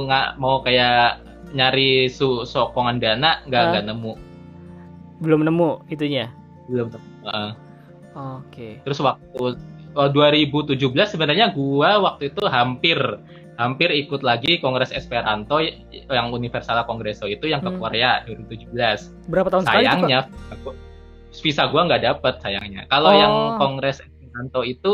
nggak 0.03 0.27
mau 0.37 0.55
kayak 0.59 1.23
nyari 1.51 2.05
su 2.07 2.43
sokongan 2.43 2.97
dana 2.97 3.41
nggak 3.43 3.63
nggak 3.71 3.83
nemu 3.87 4.13
Belum 5.19 5.41
nemu 5.41 5.69
itunya. 5.87 6.29
belum 6.65 6.89
nemu. 6.89 7.07
Heeh. 7.23 7.51
Oke. 8.13 8.67
terus 8.81 8.99
waktu 8.99 9.57
oh, 9.91 10.07
2017 10.09 10.77
sebenarnya 11.07 11.49
gua 11.49 11.97
waktu 12.03 12.29
itu 12.29 12.41
hampir 12.43 12.97
hampir 13.55 13.89
ikut 13.95 14.21
lagi 14.21 14.57
Kongres 14.57 14.89
Esperanto 14.89 15.61
yang 16.09 16.27
Universal 16.29 16.81
Kongreso 16.83 17.25
itu 17.25 17.45
yang 17.45 17.59
ke 17.59 17.69
Hmm. 17.69 17.77
Korea 17.77 18.25
2017 18.25 19.13
Berapa 19.27 19.47
tahun 19.47 19.63
sekali 19.63 19.77
Kak? 19.77 19.93
sayangnya 19.93 20.19
aku- 20.49 20.75
visa 21.35 21.65
gua 21.65 21.81
nggak 21.83 22.01
dapet 22.03 22.33
sayangnya 22.39 22.81
kalau 22.87 23.09
Oh. 23.09 23.15
yang 23.15 23.33
Kongres 23.57 23.99
Esperanto 23.99 24.61
itu 24.61 24.91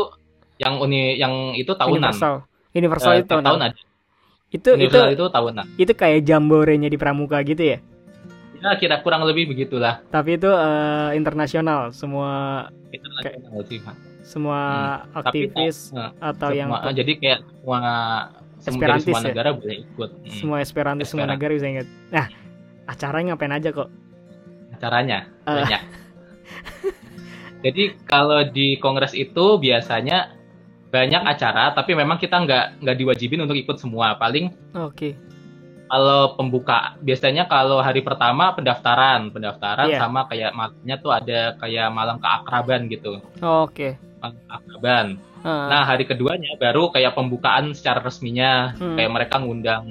yang 0.56 0.76
uni 0.76 1.16
yang 1.16 1.52
itu 1.54 1.70
tahunan 1.70 2.12
Universal. 2.12 2.34
Universal 2.70 3.12
Eh, 3.12 3.18
itu 3.18 3.28
tahun, 3.30 3.44
tahun 3.44 3.60
ada 3.62 3.80
Itu 4.50 4.70
itu 4.70 4.70
Universal 4.74 5.10
itu 5.10 5.24
tahunan 5.26 5.64
itu 5.76 5.92
kayak 5.94 6.20
jamborenya 6.22 6.86
di 6.86 6.96
Pramuka 6.96 7.40
gitu 7.42 7.62
ya. 7.66 7.78
ya 8.60 8.76
kira 8.76 9.00
kurang 9.00 9.24
lebih 9.24 9.48
begitulah 9.48 10.04
Tapi 10.06 10.36
itu 10.36 10.48
eh, 10.48 11.10
internasional, 11.14 11.90
semua 11.90 12.68
internasional 12.90 13.64
sih 13.64 13.80
Pak. 13.80 13.96
semua 14.22 14.60
Hmm. 14.60 15.24
Tapi, 15.24 15.48
aktivis 15.48 15.76
eh, 15.90 16.12
atau 16.20 16.48
yang 16.50 16.68
semua, 16.70 16.92
jadi 16.92 17.12
kayak 17.16 17.40
semua 17.40 17.80
semua 18.60 18.78
dari 18.78 19.00
Esperantis 19.00 19.04
semua 19.06 19.20
ya? 19.20 19.26
negara 19.26 19.48
boleh 19.52 19.76
ikut 19.80 20.10
Hmm. 20.12 20.30
semua 20.30 20.56
Esperanto 20.60 21.04
semua 21.04 21.26
negara 21.26 21.52
bisa 21.52 21.66
ingat. 21.66 21.86
Nah, 22.08 22.26
acaranya 22.86 23.34
ngapain 23.34 23.52
aja 23.52 23.70
kok? 23.70 23.88
caranya 24.78 25.28
Eh. 25.44 25.54
banyak. 25.56 25.82
Jadi 27.60 27.82
kalau 28.02 28.40
di 28.42 28.76
kongres 28.76 29.12
itu 29.12 29.60
biasanya 29.60 30.32
banyak 30.88 31.22
acara, 31.22 31.70
tapi 31.70 31.92
memang 31.92 32.16
kita 32.16 32.40
nggak 32.40 32.80
nggak 32.80 32.96
diwajibin 32.96 33.40
untuk 33.40 33.54
ikut 33.54 33.76
semua. 33.76 34.16
Paling 34.16 34.50
Oke. 34.74 35.14
kalau 35.86 36.34
pembuka, 36.34 36.96
biasanya 36.98 37.44
kalau 37.44 37.78
hari 37.78 38.00
pertama 38.00 38.50
pendaftaran, 38.50 39.28
pendaftaran 39.28 39.86
Iya. 39.86 40.00
sama 40.00 40.24
kayak 40.24 40.50
malamnya 40.50 40.96
tuh 40.96 41.12
ada 41.12 41.40
kayak 41.56 41.88
malam 41.90 42.16
keakraban 42.16 42.88
gitu, 42.88 43.20
Oke. 43.38 43.94
malam 43.94 44.09
keakraban. 44.22 45.16
Ah, 45.40 45.72
Nah 45.72 45.82
hari 45.82 46.04
keduanya 46.04 46.52
baru 46.56 46.92
kayak 46.92 47.16
pembukaan 47.16 47.72
secara 47.72 47.98
resminya, 47.98 48.76
Hmm. 48.76 48.94
kayak 48.94 49.10
mereka 49.10 49.40
ngundang 49.40 49.84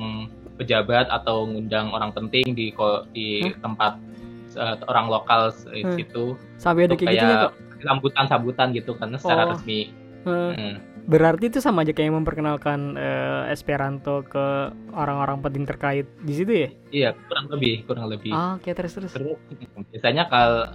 pejabat 0.55 1.09
atau 1.09 1.43
ngundang 1.43 1.89
orang 1.89 2.11
penting 2.11 2.53
di 2.53 2.69
di 3.09 3.27
tempat 3.57 3.97
eh, 4.51 4.75
orang 4.85 5.07
lokal 5.07 5.53
di 5.69 5.85
Hmm. 5.85 5.93
situ. 5.93 6.25
sampai 6.57 6.85
ada 6.85 6.97
kayak 6.97 7.15
gitu 7.15 7.23
ya 7.23 7.49
sambutan-sambutan 7.79 8.73
gitu 8.73 8.91
karena 8.93 9.15
secara 9.15 9.45
Oh. 9.45 9.49
resmi. 9.55 9.93
Eh, 10.25 10.51
Hmm. 10.51 10.75
Berarti 11.05 11.47
itu 11.47 11.57
sama 11.57 11.81
aja 11.81 11.89
kayak 11.89 12.11
memperkenalkan 12.11 12.93
eh, 12.93 13.49
Esperanto 13.49 14.21
ke 14.21 14.69
orang-orang 14.91 15.41
penting 15.41 15.63
terkait 15.63 16.05
di 16.19 16.33
situ 16.33 16.51
ya? 16.51 16.69
Iya, 16.91 17.09
kurang 17.25 17.45
lebih, 17.49 17.75
kurang 17.87 18.05
lebih. 18.09 18.29
Ah, 18.29 18.57
Oke, 18.57 18.73
terus 18.73 18.93
terus. 18.93 19.09
Terus 19.09 19.37
biasanya 19.89 20.27
kalau 20.27 20.69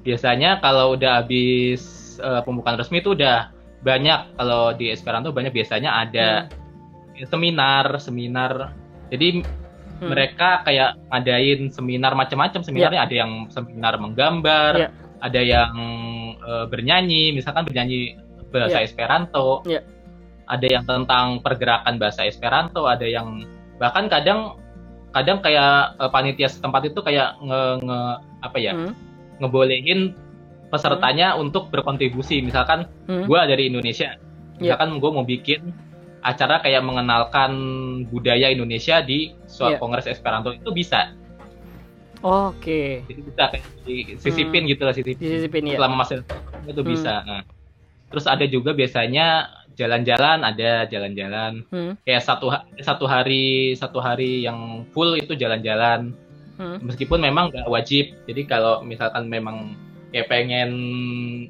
biasanya 0.00 0.50
kalau 0.60 0.94
udah 0.94 1.20
habis 1.20 1.80
eh, 2.18 2.42
pembukaan 2.42 2.76
resmi 2.76 3.00
itu 3.00 3.12
udah 3.12 3.50
banyak 3.84 4.36
kalau 4.36 4.72
di 4.72 4.88
Esperanto 4.88 5.28
banyak 5.30 5.52
biasanya 5.52 5.90
ada 5.92 6.48
seminar, 7.28 8.00
seminar. 8.00 8.74
Jadi 9.12 9.44
Hmm. 9.94 10.10
mereka 10.10 10.66
kayak 10.66 10.98
ngadain 11.06 11.70
seminar 11.70 12.18
macam-macam 12.18 12.66
seminarnya 12.66 13.06
ada 13.06 13.14
yang 13.14 13.46
seminar 13.46 13.94
menggambar, 13.96 14.72
Iya. 14.74 14.88
ada 15.22 15.40
yang 15.40 15.72
eh, 16.44 16.66
bernyanyi, 16.68 17.32
misalkan 17.32 17.64
bernyanyi 17.64 18.18
bahasa 18.52 18.82
Iya. 18.82 18.84
Esperanto. 18.84 19.62
Iya. 19.64 19.80
Ada 20.44 20.66
yang 20.68 20.84
tentang 20.84 21.40
pergerakan 21.40 21.96
bahasa 21.96 22.26
Esperanto, 22.28 22.84
ada 22.84 23.06
yang 23.08 23.46
bahkan 23.80 24.10
kadang 24.12 24.60
kadang 25.14 25.38
kayak 25.40 25.94
eh, 25.96 26.10
panitia 26.10 26.50
setempat 26.50 26.90
itu 26.90 27.00
kayak 27.00 27.38
nge, 27.40 27.60
nge- 27.86 28.16
apa 28.42 28.58
ya 28.58 28.72
Hmm. 28.74 28.92
ngebolehin 29.40 30.12
pesertanya 30.74 31.38
untuk 31.38 31.70
berkontribusi 31.70 32.42
misalkan 32.42 32.90
Hmm. 33.06 33.30
gua 33.30 33.46
dari 33.46 33.70
Indonesia 33.70 34.18
Iya. 34.58 34.74
misalkan 34.74 34.98
gue 34.98 35.10
mau 35.10 35.22
bikin 35.22 35.60
acara 36.20 36.58
kayak 36.58 36.82
mengenalkan 36.82 37.52
budaya 38.08 38.50
Indonesia 38.50 38.98
di 39.00 39.30
suatu 39.46 39.76
Iya. 39.76 39.80
kongres 39.80 40.06
Esperanto 40.08 40.50
itu 40.50 40.70
bisa 40.70 41.14
Oke. 42.24 43.04
jadi 43.04 43.20
bisa 43.20 43.42
kayak 43.52 43.64
disisipin 43.84 44.62
gitu 44.64 44.82
lah 44.82 44.96
sisipin 44.96 45.20
Disisipin 45.20 45.62
ya. 45.68 45.76
selama 45.76 46.02
masa 46.02 46.24
itu 46.64 46.80
Hmm. 46.80 46.88
bisa 46.88 47.14
nah 47.22 47.42
terus 48.08 48.24
ada 48.24 48.46
juga 48.46 48.72
biasanya 48.72 49.50
jalan-jalan 49.74 50.40
ada 50.40 50.86
jalan-jalan 50.86 51.66
Hmm. 51.68 51.92
kayak 52.06 52.22
satu 52.22 52.48
satu 52.80 53.04
hari 53.04 53.74
satu 53.74 53.98
hari 53.98 54.46
yang 54.46 54.88
full 54.94 55.18
itu 55.18 55.36
jalan-jalan 55.36 56.14
Hmm. 56.54 56.78
meskipun 56.80 57.18
memang 57.20 57.50
nggak 57.50 57.66
wajib 57.66 58.14
jadi 58.24 58.42
kalau 58.46 58.80
misalkan 58.80 59.26
memang 59.26 59.74
kayak 60.14 60.30
pengen 60.30 60.70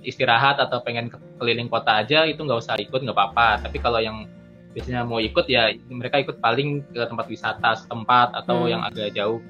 istirahat 0.00 0.56
atau 0.56 0.80
pengen 0.80 1.12
ke- 1.12 1.21
keliling 1.37 1.68
kota 1.68 2.00
aja 2.00 2.25
itu 2.25 2.40
nggak 2.40 2.64
usah 2.64 2.80
ikut 2.80 2.97
nggak 2.97 3.12
apa-apa 3.12 3.61
tapi 3.61 3.76
kalau 3.76 4.00
yang 4.00 4.25
biasanya 4.73 5.04
mau 5.04 5.21
ikut 5.21 5.44
ya 5.47 5.68
mereka 5.92 6.16
ikut 6.16 6.40
paling 6.40 6.80
ke 6.88 7.04
tempat 7.04 7.28
wisata 7.28 7.76
setempat 7.76 8.33
atau 8.33 8.64
Hmm. 8.64 8.73
yang 8.73 8.80
agak 8.80 9.12
jauh 9.12 9.44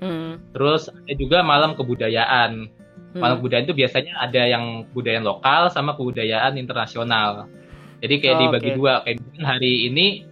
Hmm. 0.00 0.40
terus 0.56 0.88
ada 0.88 1.12
juga 1.12 1.44
malam 1.44 1.76
kebudayaan 1.76 2.72
Hmm. 3.12 3.20
malam 3.20 3.36
kebudayaan 3.44 3.68
itu 3.68 3.76
biasanya 3.76 4.16
ada 4.16 4.42
yang 4.48 4.88
kebudayaan 4.88 5.28
lokal 5.28 5.68
sama 5.68 5.92
kebudayaan 5.92 6.56
internasional 6.56 7.44
jadi 8.00 8.14
kayak 8.16 8.36
Oh, 8.36 8.40
dibagi 8.48 8.70
oke. 8.72 8.76
dua 8.80 8.92
kayak 9.04 9.20
hari 9.44 9.92
ini 9.92 10.24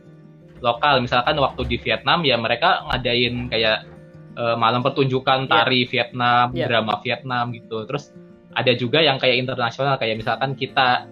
lokal 0.65 1.05
misalkan 1.05 1.37
waktu 1.37 1.69
di 1.69 1.77
Vietnam 1.77 2.25
ya 2.25 2.41
mereka 2.41 2.81
ngadain 2.89 3.53
kayak 3.53 3.92
eh, 4.33 4.57
malam 4.57 4.81
pertunjukan 4.81 5.45
Iya. 5.45 5.51
tari 5.51 5.81
Vietnam 5.85 6.47
Iya. 6.53 6.67
drama 6.69 6.95
Vietnam 7.01 7.53
gitu 7.53 7.85
terus 7.85 8.11
ada 8.53 8.73
juga 8.73 9.01
yang 9.01 9.17
kayak 9.17 9.41
internasional 9.41 9.97
kayak 9.97 10.21
misalkan 10.21 10.53
kita 10.55 11.09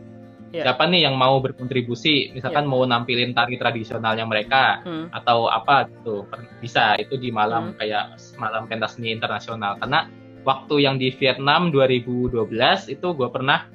Iya. 0.50 0.66
siapa 0.66 0.82
nih 0.90 1.06
yang 1.06 1.14
mau 1.14 1.38
berkontribusi 1.38 2.34
misalkan 2.34 2.66
mau 2.66 2.82
nampilin 2.82 3.30
tari 3.30 3.54
tradisionalnya 3.54 4.26
mereka 4.26 4.82
Hmm. 4.82 5.06
atau 5.14 5.46
apa 5.46 5.86
gitu 5.86 6.26
bisa 6.58 6.98
itu 6.98 7.14
di 7.14 7.30
malam 7.30 7.72
kayak 7.78 8.18
malam 8.34 8.66
pentas 8.66 8.98
seni 8.98 9.14
internasional 9.14 9.78
karena 9.78 10.10
waktu 10.42 10.82
yang 10.82 10.96
di 10.96 11.14
Vietnam 11.14 11.70
2012 11.70 12.88
itu 12.88 13.14
gue 13.14 13.28
pernah 13.30 13.68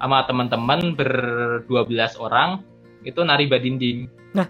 sama 0.00 0.24
teman-teman 0.24 0.96
ber-12 0.96 2.16
orang 2.18 2.64
itu 3.04 3.20
nari 3.20 3.44
badinding 3.44 4.08
Nah. 4.32 4.48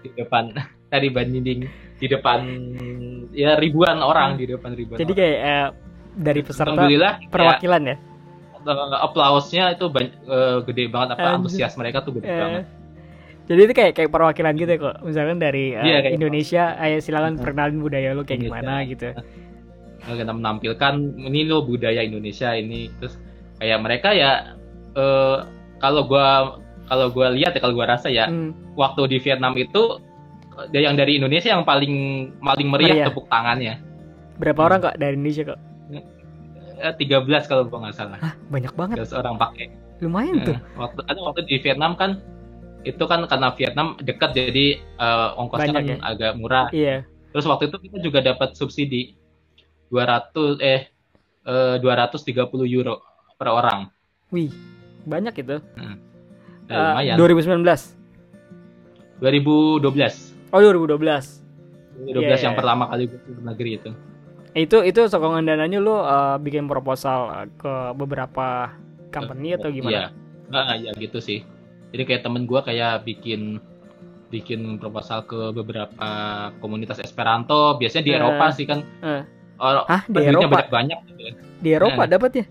di 0.00 0.08
depan 0.14 0.54
nari 0.94 1.08
badinding 1.10 1.66
di 2.02 2.10
depan 2.10 2.38
ya 3.30 3.54
ribuan 3.54 4.02
orang 4.02 4.34
di 4.34 4.50
depan 4.50 4.74
ribuan 4.74 4.98
Jadi 4.98 5.06
orang. 5.08 5.20
kayak 5.22 5.38
eh, 5.40 5.68
dari 6.12 6.40
peserta 6.42 6.66
Alhamdulillah 6.68 7.12
kayak, 7.16 7.30
perwakilan 7.30 7.82
ya. 7.84 7.96
eh, 8.60 8.96
aplausnya 9.00 9.64
itu 9.70 9.86
ban- 9.86 10.10
eh, 10.20 10.58
gede 10.64 10.84
banget 10.88 11.08
apa 11.12 11.22
Anjir. 11.22 11.38
antusias 11.40 11.72
mereka 11.74 12.02
tuh 12.02 12.18
gede 12.18 12.26
Eh, 12.26 12.36
banget 12.36 12.64
Jadi 13.42 13.58
itu 13.60 13.74
kayak 13.74 13.92
kayak 13.92 14.10
perwakilan 14.12 14.54
gitu 14.54 14.70
ya 14.70 14.78
kok. 14.80 14.96
Misalkan 15.02 15.36
dari 15.36 15.74
Iya, 15.74 15.98
kayak- 16.00 16.14
Indonesia, 16.14 16.78
ayo 16.78 16.96
silakan 16.98 17.34
perkenalin 17.36 17.82
budaya 17.82 18.14
lu 18.14 18.22
kayak 18.22 18.38
Indonesia. 18.38 18.62
gimana 18.62 18.86
gitu. 18.86 19.08
Kita 20.00 20.32
menampilkan 20.32 20.94
ini 21.20 21.40
lo 21.44 21.58
budaya 21.60 22.00
Indonesia 22.00 22.54
ini 22.54 22.86
terus 22.96 23.18
kayak 23.58 23.78
mereka 23.78 24.14
ya 24.14 24.54
eh, 24.92 25.38
kalau 25.78 26.02
gua 26.04 26.54
kalau 26.84 27.10
gua 27.10 27.30
lihat 27.30 27.50
ya 27.50 27.60
kalau 27.60 27.74
gua 27.74 27.90
rasa 27.90 28.08
ya 28.08 28.26
Hmm. 28.26 28.54
waktu 28.74 29.08
di 29.08 29.18
Vietnam 29.18 29.54
itu 29.56 29.98
yang 30.70 30.94
dari 30.94 31.16
Indonesia 31.16 31.48
yang 31.48 31.62
paling 31.62 31.94
paling 32.38 32.68
meriah, 32.68 32.94
Meriah. 32.94 33.06
tepuk 33.08 33.26
tangannya 33.26 33.74
Berapa 34.32 34.58
Hmm. 34.58 34.66
orang 34.66 34.78
kok 34.82 34.96
dari 34.96 35.14
Indonesia 35.14 35.44
kok? 35.46 35.60
Eh, 36.74 36.94
13 36.98 37.46
kalau 37.46 37.62
gua 37.64 37.86
nggak 37.86 37.94
salah 37.94 38.18
Banyak 38.48 38.72
banget. 38.72 38.96
13 38.98 39.14
orang 39.14 39.34
pakai 39.36 39.66
Lumayan 39.98 40.42
tuh. 40.42 40.52
Eh, 40.52 40.60
waktu 40.74 41.00
ada 41.04 41.20
waktu 41.22 41.40
di 41.44 41.56
Vietnam 41.56 41.94
kan 41.94 42.18
itu 42.82 43.04
kan 43.06 43.22
karena 43.24 43.54
Vietnam 43.54 43.94
dekat 43.96 44.34
jadi 44.34 44.66
eh, 44.78 45.28
ongkosnya 45.36 45.70
Banyak 45.70 45.84
kan 45.86 45.94
ya? 45.94 45.98
agak 46.02 46.32
murah 46.34 46.66
Iya. 46.70 47.06
Terus 47.30 47.46
waktu 47.46 47.70
itu 47.70 47.76
kita 47.80 47.96
juga 47.98 48.18
dapat 48.20 48.52
subsidi 48.52 49.14
200 49.88 50.58
eh 50.58 50.90
eh, 51.42 51.76
230 51.78 52.34
euro 52.66 53.00
per 53.36 53.48
orang. 53.48 53.86
Wih, 54.28 54.50
banyak 55.02 55.34
itu. 55.36 55.56
Ya, 55.60 55.90
Eh, 56.64 56.78
lumayan. 56.78 57.16
2019. 57.16 57.94
2012. 59.20 60.31
Oh, 60.52 60.60
2012. 60.60 61.40
2012 61.98 62.12
Iya, 62.14 62.36
yang 62.42 62.54
iya. 62.54 62.60
pertama 62.60 62.84
kali 62.86 63.02
gue 63.04 63.16
ke 63.16 63.28
luar 63.30 63.44
negeri 63.48 63.70
itu. 63.74 63.90
Itu 64.52 64.78
itu 64.80 65.00
sokongan 65.06 65.42
dananya 65.42 65.78
lu 65.78 65.96
eh, 65.96 66.36
bikin 66.38 66.64
proposal 66.66 67.20
eh, 67.34 67.46
ke 67.54 67.74
beberapa 67.94 68.68
company 69.08 69.56
atau 69.56 69.68
Iya. 69.68 69.76
gimana? 69.76 70.00
Nah, 70.46 70.76
ya 70.76 70.92
gitu 70.94 71.18
sih. 71.18 71.40
Jadi 71.88 72.02
kayak 72.04 72.22
temen 72.22 72.44
gue 72.44 72.60
kayak 72.60 73.02
bikin 73.02 73.60
bikin 74.28 74.76
proposal 74.76 75.24
ke 75.24 75.52
beberapa 75.52 76.08
komunitas 76.58 76.96
Esperanto. 76.98 77.76
Biasanya 77.76 78.04
di 78.04 78.12
Eh, 78.12 78.18
Eropa 78.18 78.44
sih 78.50 78.64
kan. 78.64 78.80
eh. 79.02 79.24
Or, 79.56 79.84
Hah, 79.86 80.02
di 80.04 80.18
Eropa? 80.18 80.48
banyak 80.50 80.68
banyak 80.68 80.98
gitu. 81.06 81.22
Di 81.60 81.70
Eropa 81.70 82.02
Eh. 82.02 82.08
dapat 82.08 82.30
ya? 82.34 82.44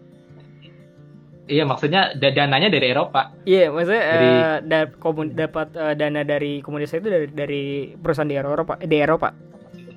Iya 1.51 1.67
maksudnya 1.67 2.15
da- 2.15 2.31
dananya 2.31 2.71
dari 2.71 2.87
Eropa. 2.87 3.35
Iya, 3.43 3.67
maksudnya 3.67 4.03
Dari- 4.07 4.31
eh, 4.31 4.57
da- 4.63 4.91
komun- 4.95 5.35
dapat 5.35 5.67
eh, 5.73 5.93
dana 5.93 6.23
dari 6.23 6.63
komunitas 6.63 6.95
itu 6.95 7.05
dari, 7.05 7.27
dari 7.27 7.63
perusahaan 7.93 8.25
di 8.25 8.33
Eropa, 8.33 8.79
di 8.79 8.95
Eropa. 8.95 9.35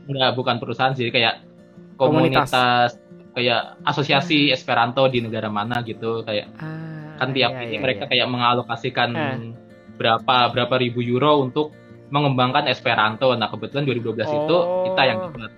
Enggak, 0.05 0.35
bukan 0.35 0.57
perusahaan 0.59 0.93
sih, 0.93 1.09
kayak 1.09 1.47
Komunitas. 1.95 2.51
komunitas, 2.51 2.91
kayak 3.33 3.61
asosiasi 3.83 4.51
Esperanto 4.51 5.07
di 5.07 5.23
negara 5.23 5.47
mana 5.47 5.79
gitu, 5.81 6.21
kayak 6.21 6.51
Ah, 6.57 7.15
kan 7.17 7.31
tiap 7.31 7.55
iya, 7.55 7.63
ini 7.63 7.71
iya, 7.71 7.81
mereka 7.81 8.03
iya. 8.05 8.11
kayak 8.11 8.29
mengalokasikan 8.29 9.09
Eh. 9.15 9.39
berapa 9.95 10.51
berapa 10.51 10.75
ribu 10.75 10.99
euro 11.01 11.39
untuk 11.41 11.71
mengembangkan 12.11 12.67
Esperanto. 12.67 13.31
Nah 13.33 13.47
kebetulan 13.47 13.87
2012 13.87 14.27
itu 14.29 14.57
Oh. 14.57 14.85
kita 14.85 15.03
yang 15.05 15.19
dapat 15.31 15.51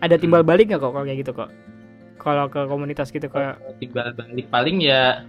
ada 0.00 0.16
timbal 0.16 0.44
balik 0.44 0.68
nggak 0.68 0.78
kok 0.78 0.92
kalau 0.92 1.02
kayak 1.02 1.18
gitu 1.18 1.32
kok? 1.32 1.48
Kalau 2.24 2.48
ke 2.48 2.60
komunitas 2.64 3.12
gitu 3.12 3.28
kayak 3.28 3.60
timbal 3.76 4.10
balik 4.10 4.48
paling 4.48 4.80
ya 4.80 5.28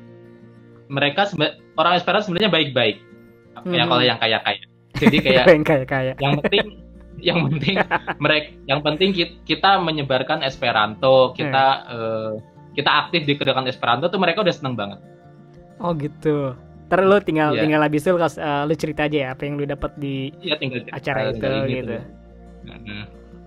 mereka 0.88 1.28
orang 1.76 1.94
Esperanto 1.94 2.26
sebenarnya 2.26 2.48
baik-baik. 2.48 2.98
Kayak 3.58 3.84
Hmm. 3.84 3.92
kalau 3.92 4.04
yang 4.04 4.16
kaya-kaya. 4.16 4.64
Jadi 4.96 5.18
kayak 5.20 5.46
yang 5.52 5.64
kayak 5.64 5.88
kayak. 5.88 6.16
yang 6.18 6.34
penting 6.40 6.66
yang 7.20 7.40
penting 7.44 7.76
mereka 8.24 8.48
yang 8.66 8.80
penting 8.80 9.10
ki- 9.12 9.40
kita 9.44 9.76
menyebarkan 9.78 10.40
Esperanto, 10.42 11.34
kita 11.34 11.66
eh, 11.86 12.32
kita 12.74 12.92
aktif 13.02 13.24
di 13.24 13.34
gerakan 13.36 13.66
Esperanto 13.66 14.08
tuh 14.08 14.20
mereka 14.20 14.40
udah 14.40 14.56
seneng 14.56 14.76
banget. 14.76 15.00
Oh 15.80 15.92
gitu. 15.92 16.56
Ntar 16.86 17.02
lu 17.02 17.18
tinggal 17.20 17.52
Iya. 17.52 17.66
tinggal 17.66 17.82
habis 17.82 18.06
itu 18.06 18.14
eh, 18.14 18.64
lu 18.64 18.74
cerita 18.74 19.02
aja 19.04 19.18
ya 19.18 19.28
apa 19.32 19.42
yang 19.44 19.58
lu 19.58 19.66
dapat 19.66 19.92
di 19.98 20.30
Iya 20.40 20.56
tinggal 20.56 20.86
acara 20.88 21.20
itu 21.26 21.40
tinggal 21.40 21.66
gitu. 21.66 21.98
Nah, 22.66 23.06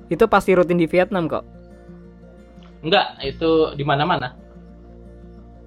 Itu 0.09 0.25
pasti 0.27 0.53
rutin 0.53 0.77
di 0.77 0.89
Vietnam 0.89 1.29
kok. 1.29 1.45
Enggak, 2.79 3.19
itu 3.21 3.51
di 3.75 3.83
mana-mana. 3.83 4.35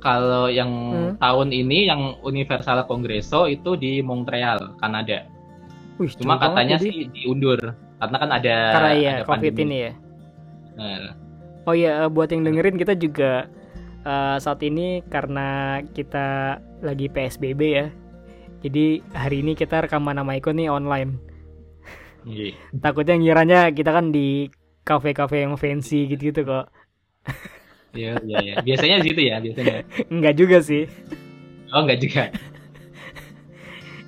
Kalau 0.01 0.49
yang 0.49 0.71
Hmm. 0.89 1.13
tahun 1.15 1.53
ini 1.53 1.85
yang 1.85 2.17
Universal 2.21 2.89
Congreso 2.89 3.45
itu 3.45 3.75
di 3.75 4.01
Montreal, 4.01 4.73
Kanada. 4.75 5.29
Wih, 6.01 6.09
Cuma 6.17 6.41
katanya 6.41 6.75
jadi. 6.75 6.89
sih 6.89 6.95
diundur 7.11 7.59
karena 8.01 8.17
kan 8.17 8.29
ada 8.33 8.55
karena 8.73 8.91
ya 8.97 9.11
ada 9.13 9.25
COVID 9.29 9.53
pandemi. 9.53 9.61
ini 9.63 9.77
ya. 9.79 9.91
Nah, 10.73 11.13
Oh 11.61 11.77
iya, 11.77 11.91
eh, 12.01 12.09
buat 12.09 12.25
yang 12.27 12.41
dengerin 12.41 12.73
kita 12.75 12.95
juga 12.95 13.45
eh, 14.01 14.37
saat 14.39 14.57
ini 14.65 15.05
karena 15.05 15.77
kita 15.87 16.57
lagi 16.81 17.05
PSBB 17.05 17.61
ya. 17.69 17.87
Jadi 18.59 18.85
hari 19.13 19.45
ini 19.45 19.53
kita 19.53 19.77
rekaman 19.79 20.17
sama 20.17 20.33
Iko 20.33 20.49
nih 20.49 20.73
online. 20.73 21.21
iya. 22.23 22.57
Takutnya 22.81 23.13
ngiranya 23.13 23.69
kita 23.69 23.93
kan 23.93 24.09
di 24.09 24.49
kafe-kafe 24.81 25.45
yang 25.45 25.53
fancy 25.53 26.09
gitu-gitu 26.09 26.41
kok. 26.41 26.73
Iya, 27.91 28.15
iya, 28.23 28.37
iya. 28.39 28.53
Biasanya 28.63 29.03
di 29.03 29.11
situ 29.11 29.21
ya, 29.27 29.35
biasanya. 29.43 29.83
Enggak 30.07 30.33
juga 30.39 30.57
sih. 30.63 30.87
Oh, 31.75 31.83
enggak 31.83 31.99
juga. 31.99 32.23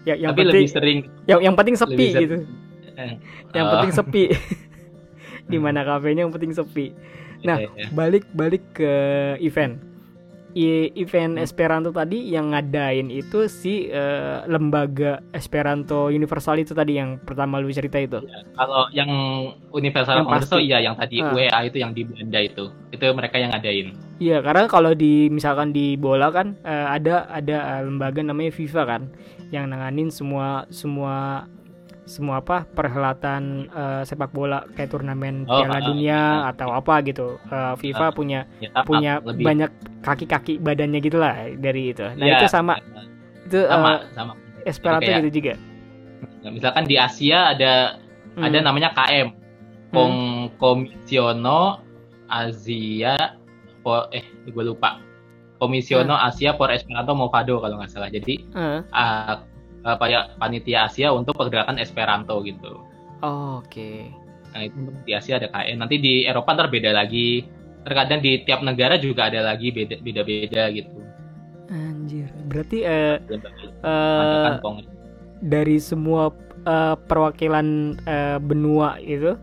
Ya, 0.03 0.15
yang 0.19 0.31
Tapi 0.35 0.41
penting 0.43 0.63
lebih 0.63 0.71
sering 0.71 0.97
yang, 1.27 1.39
yang 1.39 1.55
penting 1.55 1.75
sepi 1.79 1.95
sering- 2.11 2.23
gitu. 2.27 2.37
eh, 2.99 3.13
Yang 3.55 3.65
oh, 3.67 3.71
penting 3.75 3.91
sepi. 3.91 4.23
di 5.51 5.57
mana 5.59 5.83
kafenya 5.83 6.23
yang 6.27 6.33
penting 6.33 6.51
sepi. 6.51 6.95
Nah, 7.43 7.59
iya, 7.59 7.67
iya. 7.75 7.87
balik 7.91 8.23
balik 8.31 8.63
ke 8.71 8.91
event. 9.39 9.79
Event 10.55 11.37
Esperanto 11.37 11.89
tadi 11.89 12.29
yang 12.29 12.53
ngadain 12.53 13.09
itu 13.09 13.45
si 13.45 13.89
eh, 13.89 14.45
lembaga 14.45 15.19
Esperanto 15.29 16.07
Universal 16.07 16.61
itu 16.61 16.71
tadi 16.71 16.95
yang 16.95 17.17
pertama 17.17 17.57
lu 17.57 17.73
cerita 17.73 17.97
itu. 17.97 18.21
Kalau 18.53 18.85
yang 18.93 19.09
Universal 19.69 20.21
Yang 20.21 20.29
pasti. 20.29 20.57
iya 20.63 20.77
yang 20.79 20.93
tadi 20.93 21.17
Ah. 21.19 21.33
UEA 21.33 21.59
itu 21.65 21.77
yang 21.77 21.91
di 21.91 22.05
Belanda 22.05 22.39
itu. 22.39 22.69
Itu 22.89 23.03
mereka 23.11 23.35
yang 23.37 23.49
ngadain. 23.49 23.97
Iya, 24.21 24.39
karena 24.39 24.69
kalau 24.69 24.93
di 24.93 25.27
misalkan 25.27 25.73
di 25.73 25.97
bola 25.97 26.29
kan 26.29 26.53
eh, 26.61 26.87
ada 26.91 27.25
ada 27.27 27.57
eh, 27.77 27.81
lembaga 27.83 28.21
namanya 28.21 28.53
FIFA 28.53 28.83
kan 28.85 29.01
yang 29.49 29.69
nanganin 29.69 30.09
semua 30.09 30.69
semua 30.69 31.45
semua 32.03 32.39
apa 32.39 32.67
perhelatan 32.67 33.67
eh, 33.67 34.01
sepak 34.03 34.29
bola 34.29 34.67
kayak 34.71 34.91
turnamen 34.91 35.47
Oh, 35.47 35.55
Piala 35.57 35.77
ah, 35.77 35.81
Dunia 35.81 36.19
ah. 36.41 36.51
atau 36.51 36.69
apa 36.69 36.99
gitu. 37.01 37.39
Eh, 37.45 37.73
FIFA 37.77 38.05
Ah. 38.05 38.11
punya 38.11 38.39
Ya, 38.57 38.69
sama, 38.71 38.83
punya 38.83 39.11
lebih 39.21 39.43
banyak 39.43 39.69
kaki-kaki 39.99 40.53
badannya 40.57 40.99
gitulah 40.99 41.31
dari 41.55 41.91
itu. 41.91 42.03
Nah, 42.03 42.25
Iya, 42.25 42.37
itu 42.37 42.47
sama 42.47 42.75
itu 43.43 43.59
sama 43.63 43.89
eh, 43.89 43.99
sama. 44.11 44.33
Esperanto 44.63 45.03
Kayak- 45.05 45.21
gitu 45.21 45.31
juga. 45.39 45.53
Nah, 46.43 46.51
misalkan 46.51 46.83
di 46.83 46.95
Asia 46.95 47.51
ada 47.51 47.99
Hmm. 48.33 48.43
ada 48.43 48.57
namanya 48.59 48.91
KM. 48.91 49.27
Kong 49.93 50.15
Komisiono 50.57 51.85
Asia 52.25 53.37
for 53.79 54.09
eh 54.09 54.23
gue 54.43 54.63
lupa. 54.63 54.97
Komisiono 55.55 56.17
Asia 56.17 56.51
for 56.53 56.67
Esperanto 56.67 57.13
Movado 57.13 57.61
kalau 57.61 57.77
nggak 57.77 57.87
salah. 57.87 58.09
Jadi 58.09 58.43
Eh, 58.51 58.79
ah, 58.89 59.39
ya 59.83 60.31
panitia 60.35 60.87
Asia 60.87 61.11
untuk 61.11 61.35
pergerakan 61.35 61.75
Esperanto 61.77 62.39
gitu. 62.41 62.81
oh, 63.19 63.59
Oke. 63.59 64.07
Nah 64.51 64.63
itu 64.63 64.75
untuk 64.77 64.95
di 65.01 65.11
Asia 65.11 65.37
ada 65.37 65.47
KM. 65.47 65.77
Nanti 65.77 65.95
di 65.97 66.13
Eropa 66.23 66.53
ntar 66.53 66.67
beda 66.67 66.91
lagi. 66.91 67.43
Terkadang 67.83 68.19
di 68.19 68.39
tiap 68.41 68.61
negara 68.61 68.95
juga 68.95 69.27
ada 69.27 69.43
lagi 69.43 69.67
beda 69.69 69.99
beda 69.99 70.21
beda 70.23 70.63
gitu. 70.71 70.97
Anjir. 71.67 72.31
Berarti 72.47 72.77
eh 72.81 73.17
adakan 73.83 74.55
kongres. 74.61 74.87
dari 75.41 75.75
semua 75.77 76.31
eh, 76.63 76.95
perwakilan 76.97 77.67
eh, 77.99 78.37
benua 78.39 78.95
itu 78.97 79.35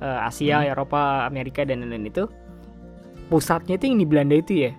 eh, 0.00 0.18
Asia, 0.20 0.60
Hmm. 0.60 0.72
Eropa, 0.72 1.00
Amerika 1.24 1.62
dan 1.62 1.84
lain-lain 1.84 2.08
itu 2.08 2.24
pusatnya 3.28 3.78
itu 3.78 3.86
yang 3.86 3.98
di 3.98 4.08
Belanda 4.08 4.34
itu 4.34 4.52
ya 4.66 4.72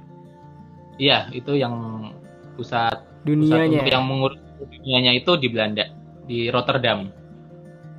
Iya 0.98 1.32
itu 1.32 1.56
yang 1.56 1.74
pusat 2.54 2.92
pusat 2.92 3.24
dunianya. 3.24 3.80
untuk 3.80 3.88
yang 3.88 4.04
mengurus 4.04 4.40
dunianya 4.66 5.14
itu 5.14 5.32
di 5.36 5.48
Belanda 5.48 5.86
di 6.26 6.48
Rotterdam. 6.48 7.10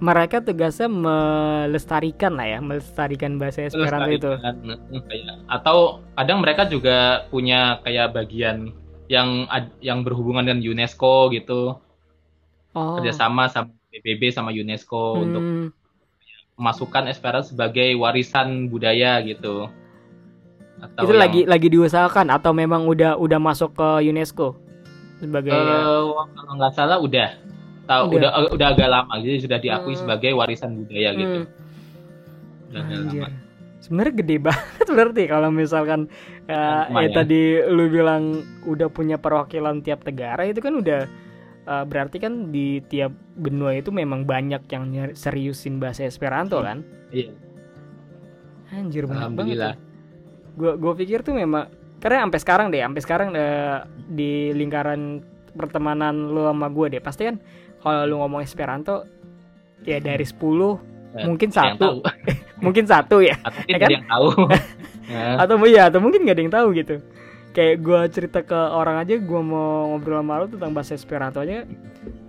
Mereka 0.03 0.43
tugasnya 0.43 0.91
melestarikan 0.91 2.35
lah 2.35 2.47
ya, 2.49 2.59
melestarikan 2.59 3.39
bahasa 3.39 3.71
Esperanto 3.71 4.11
itu. 4.11 4.31
Kayak- 4.35 5.47
atau 5.47 6.03
kadang 6.19 6.43
mereka 6.43 6.67
juga 6.67 6.97
punya 7.31 7.79
kayak 7.81 8.11
bagian 8.11 8.75
yang 9.07 9.47
yang 9.79 10.03
berhubungan 10.03 10.43
dengan 10.43 10.63
UNESCO 10.65 11.31
gitu 11.31 11.79
Oh. 12.73 12.97
kerjasama 12.99 13.47
sama 13.47 13.71
PBB 13.93 14.33
sama 14.33 14.51
UNESCO 14.51 15.21
untuk 15.21 15.43
Hmm. 15.45 15.69
memasukkan 16.57 17.07
Esperanto 17.07 17.53
sebagai 17.53 17.93
warisan 17.95 18.67
budaya 18.67 19.21
gitu 19.21 19.69
atau 20.81 21.03
itu 21.05 21.13
yang- 21.13 21.23
lagi 21.23 21.41
lagi 21.45 21.69
diusahakan 21.69 22.33
atau 22.33 22.51
memang 22.51 22.89
udah 22.89 23.15
udah 23.15 23.39
masuk 23.39 23.77
ke 23.77 24.09
UNESCO 24.09 24.57
sebagai 25.23 25.55
Eh, 25.55 26.03
kalau 26.35 26.53
nggak 26.59 26.75
salah 26.75 26.99
udah 26.99 27.29
tahu 27.83 28.03
Udah. 28.15 28.31
udah 28.35 28.51
udah, 28.51 28.67
agak 28.69 28.89
lama 28.89 29.15
jadi 29.19 29.39
sudah 29.39 29.59
diakui 29.59 29.95
Hmm. 29.95 30.03
sebagai 30.03 30.31
warisan 30.35 30.75
budaya 30.77 31.11
gitu 31.13 31.39
Hmm. 31.39 31.47
udah 32.69 32.81
agak 32.81 32.99
Anjir. 32.99 33.23
lama 33.23 33.41
Sebenarnya 33.83 34.15
gede 34.15 34.37
banget 34.39 34.87
berarti 34.95 35.23
kalau 35.27 35.51
misalkan 35.51 36.01
eh, 36.45 36.83
ya 36.89 37.09
tadi 37.13 37.41
lu 37.65 37.87
bilang 37.87 38.39
udah 38.65 38.87
punya 38.87 39.19
perwakilan 39.19 39.79
tiap 39.81 40.03
negara 40.03 40.43
itu 40.45 40.59
kan 40.59 40.75
udah 40.77 41.01
eh, 41.63 41.85
berarti 41.85 42.17
kan 42.19 42.51
di 42.51 42.79
tiap 42.83 43.11
benua 43.35 43.75
itu 43.75 43.91
memang 43.91 44.23
banyak 44.23 44.63
yang 44.67 44.85
seriusin 45.13 45.79
bahasa 45.79 46.03
Esperanto 46.03 46.59
kan? 46.59 46.83
iya 47.11 47.35
Anjir 48.71 49.05
banyak 49.05 49.31
banget. 49.35 49.77
Gue 50.55 50.73
gue 50.77 50.93
pikir 50.97 51.21
tuh 51.21 51.35
memang 51.35 51.69
karena 52.03 52.27
sampai 52.27 52.41
sekarang 52.43 52.67
deh, 52.69 52.83
sampai 52.83 53.03
sekarang 53.03 53.29
eh, 53.33 53.79
di 54.11 54.51
lingkaran 54.51 55.23
pertemanan 55.55 56.35
lu 56.35 56.43
sama 56.49 56.67
gue 56.67 56.99
deh 56.99 57.03
pasti 57.05 57.29
kan 57.31 57.37
kalau 57.79 58.03
lu 58.05 58.15
ngomong 58.19 58.43
Esperanto 58.43 59.07
ya 59.85 60.03
dari 60.03 60.27
10 60.27 60.93
Eh, 61.13 61.29
mungkin 61.29 61.53
ada 61.53 61.77
satu. 61.77 62.01
mungkin 62.65 62.85
satu 62.89 63.21
ya 63.21 63.37
atau 63.45 63.61
mungkin 63.61 63.69
Ya 63.69 63.77
ada 63.77 63.85
kan? 63.85 63.91
yang 63.93 64.07
tahu. 64.09 64.29
Nah, 65.13 65.35
atau 65.45 65.55
iya 65.69 65.83
atau 65.93 66.01
mungkin 66.01 66.25
gak 66.25 66.37
ada 66.37 66.43
yang 66.43 66.55
tahu 66.57 66.69
gitu. 66.73 66.95
Kayak 67.53 67.75
gue 67.85 68.01
cerita 68.17 68.41
ke 68.41 68.57
orang 68.57 68.97
aja 68.97 69.21
gue 69.21 69.41
mau 69.45 69.93
ngobrol 69.93 70.25
sama 70.25 70.41
lu 70.41 70.47
tentang 70.49 70.73
bahasa 70.73 70.97
Esperanto 70.97 71.45
aja 71.45 71.69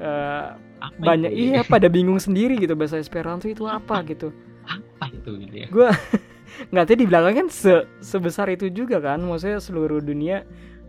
eh, 0.03 0.45
apa 0.83 0.99
banyak 0.99 1.31
itu? 1.31 1.55
iya 1.55 1.62
pada 1.63 1.88
bingung 1.88 2.19
sendiri 2.19 2.59
gitu 2.59 2.75
bahasa 2.75 2.99
Esperanto 2.99 3.47
itu 3.47 3.63
apa 3.63 4.03
gitu. 4.03 4.36
Apa 4.67 5.07
itu 5.15 5.31
gitu 5.47 5.55
ya 5.63 5.67
nggak 6.69 6.83
tahu 6.83 6.95
di 6.95 7.05
belakang 7.05 7.33
kan 7.35 7.47
se- 7.47 7.87
sebesar 7.99 8.47
itu 8.47 8.67
juga 8.67 8.99
kan. 8.99 9.19
Maksudnya 9.19 9.57
seluruh 9.57 9.99
dunia 9.99 10.43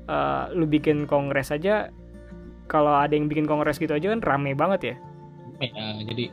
eh, 0.05 0.45
lu 0.53 0.65
bikin 0.65 1.05
kongres 1.05 1.49
aja 1.49 1.89
kalau 2.65 2.93
ada 2.93 3.13
yang 3.13 3.25
bikin 3.25 3.45
kongres 3.45 3.77
gitu 3.77 3.93
aja 3.93 4.09
kan 4.09 4.21
rame 4.21 4.53
banget 4.53 4.81
ya. 4.85 4.97
Eh, 5.61 5.71
jadi 6.05 6.25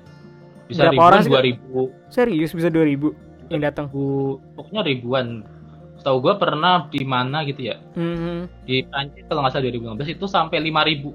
bisa 0.65 0.81
Berapa 0.81 0.91
ribuan 0.93 1.07
orang 1.09 1.21
dua 1.25 1.41
ribu. 1.41 1.79
Serius 2.07 2.51
bisa 2.51 2.67
2000 2.67 3.11
yang 3.49 3.61
datang 3.61 3.87
ribu- 3.87 4.39
pokoknya 4.53 4.81
ribuan. 4.81 5.27
Setahu 5.93 6.17
gue 6.19 6.33
pernah 6.35 6.87
di 6.87 7.03
mana 7.03 7.43
gitu 7.43 7.61
ya. 7.63 7.77
Mhm. 7.93 8.65
di 8.65 8.81
Prancis 8.83 9.21
kalau 9.23 9.43
nggak 9.43 9.53
salah 9.53 9.63
2015 9.65 10.09
itu 10.09 10.25
sampai 10.25 10.57
lima 10.57 10.81
ribu. 10.81 11.13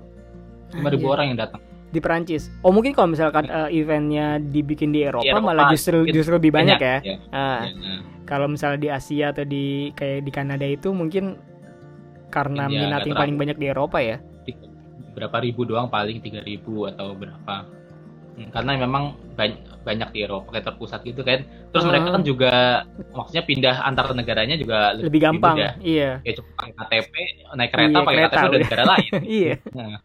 lima 0.68 0.88
ribu 0.88 1.07
Anjir. 1.07 1.14
orang 1.14 1.26
yang 1.29 1.38
datang 1.38 1.61
di 1.87 1.99
Perancis 1.99 2.51
oh 2.61 2.70
mungkin 2.70 2.90
kalau 2.90 3.09
misalkan 3.09 3.44
eh, 3.44 3.68
eventnya 3.72 4.37
dibikin 4.38 4.90
di 4.90 5.03
Eropa, 5.03 5.25
Eropa, 5.25 5.44
malah 5.44 5.70
justru 5.70 6.03
mungkin 6.03 6.12
justru 6.12 6.33
lebih 6.35 6.53
banyak 6.53 6.79
ya 6.79 6.96
ya, 7.01 7.16
Ah. 7.31 7.62
ya. 7.64 7.96
kalau 8.25 8.46
misalnya 8.46 8.79
di 8.79 8.88
Asia 8.88 9.31
atau 9.31 9.42
di 9.42 9.64
kayak 9.92 10.20
di 10.20 10.31
Kanada 10.31 10.64
itu 10.64 10.90
mungkin 10.90 11.38
karena 12.29 12.66
Iya, 12.66 12.79
minat 12.83 13.01
yang 13.03 13.16
paling 13.16 13.37
banyak 13.37 13.57
di 13.57 13.66
Eropa 13.66 13.99
ya. 13.99 14.18
berapa 15.12 15.40
ribu 15.40 15.64
doang 15.64 15.88
paling 15.88 16.20
tiga 16.20 16.40
ribu 16.40 16.85
atau 16.85 17.12
berapa 17.12 17.64
Hmm, 18.37 18.53
karena 18.53 18.77
memang 18.77 19.05
banyak 19.33 19.57
banyak 19.81 20.09
di 20.12 20.20
Eropa 20.20 20.53
kayak 20.53 20.68
terpusat 20.68 21.01
gitu 21.01 21.25
kan 21.25 21.40
terus 21.72 21.81
Ah. 21.81 21.88
mereka 21.88 22.09
kan 22.11 22.20
juga 22.20 22.85
maksudnya 23.11 23.40
pindah 23.42 23.77
antar 23.81 24.12
negaranya 24.12 24.61
juga 24.61 24.92
Lebih 24.92 25.20
gampang. 25.22 25.57
mudah. 25.57 25.72
Iya. 25.81 26.20
kayak 26.20 26.35
cuma 26.37 26.49
pakai 26.53 26.72
KTP 27.01 27.14
naik 27.51 27.70
kereta 27.72 27.88
Iya, 27.88 28.05
pakai 28.05 28.16
kereta 28.20 28.37
KTP 28.37 28.44
udah. 28.44 28.61
negara 28.61 28.85
lain 28.85 29.12
iya. 29.40 29.55
Nah. 29.72 29.96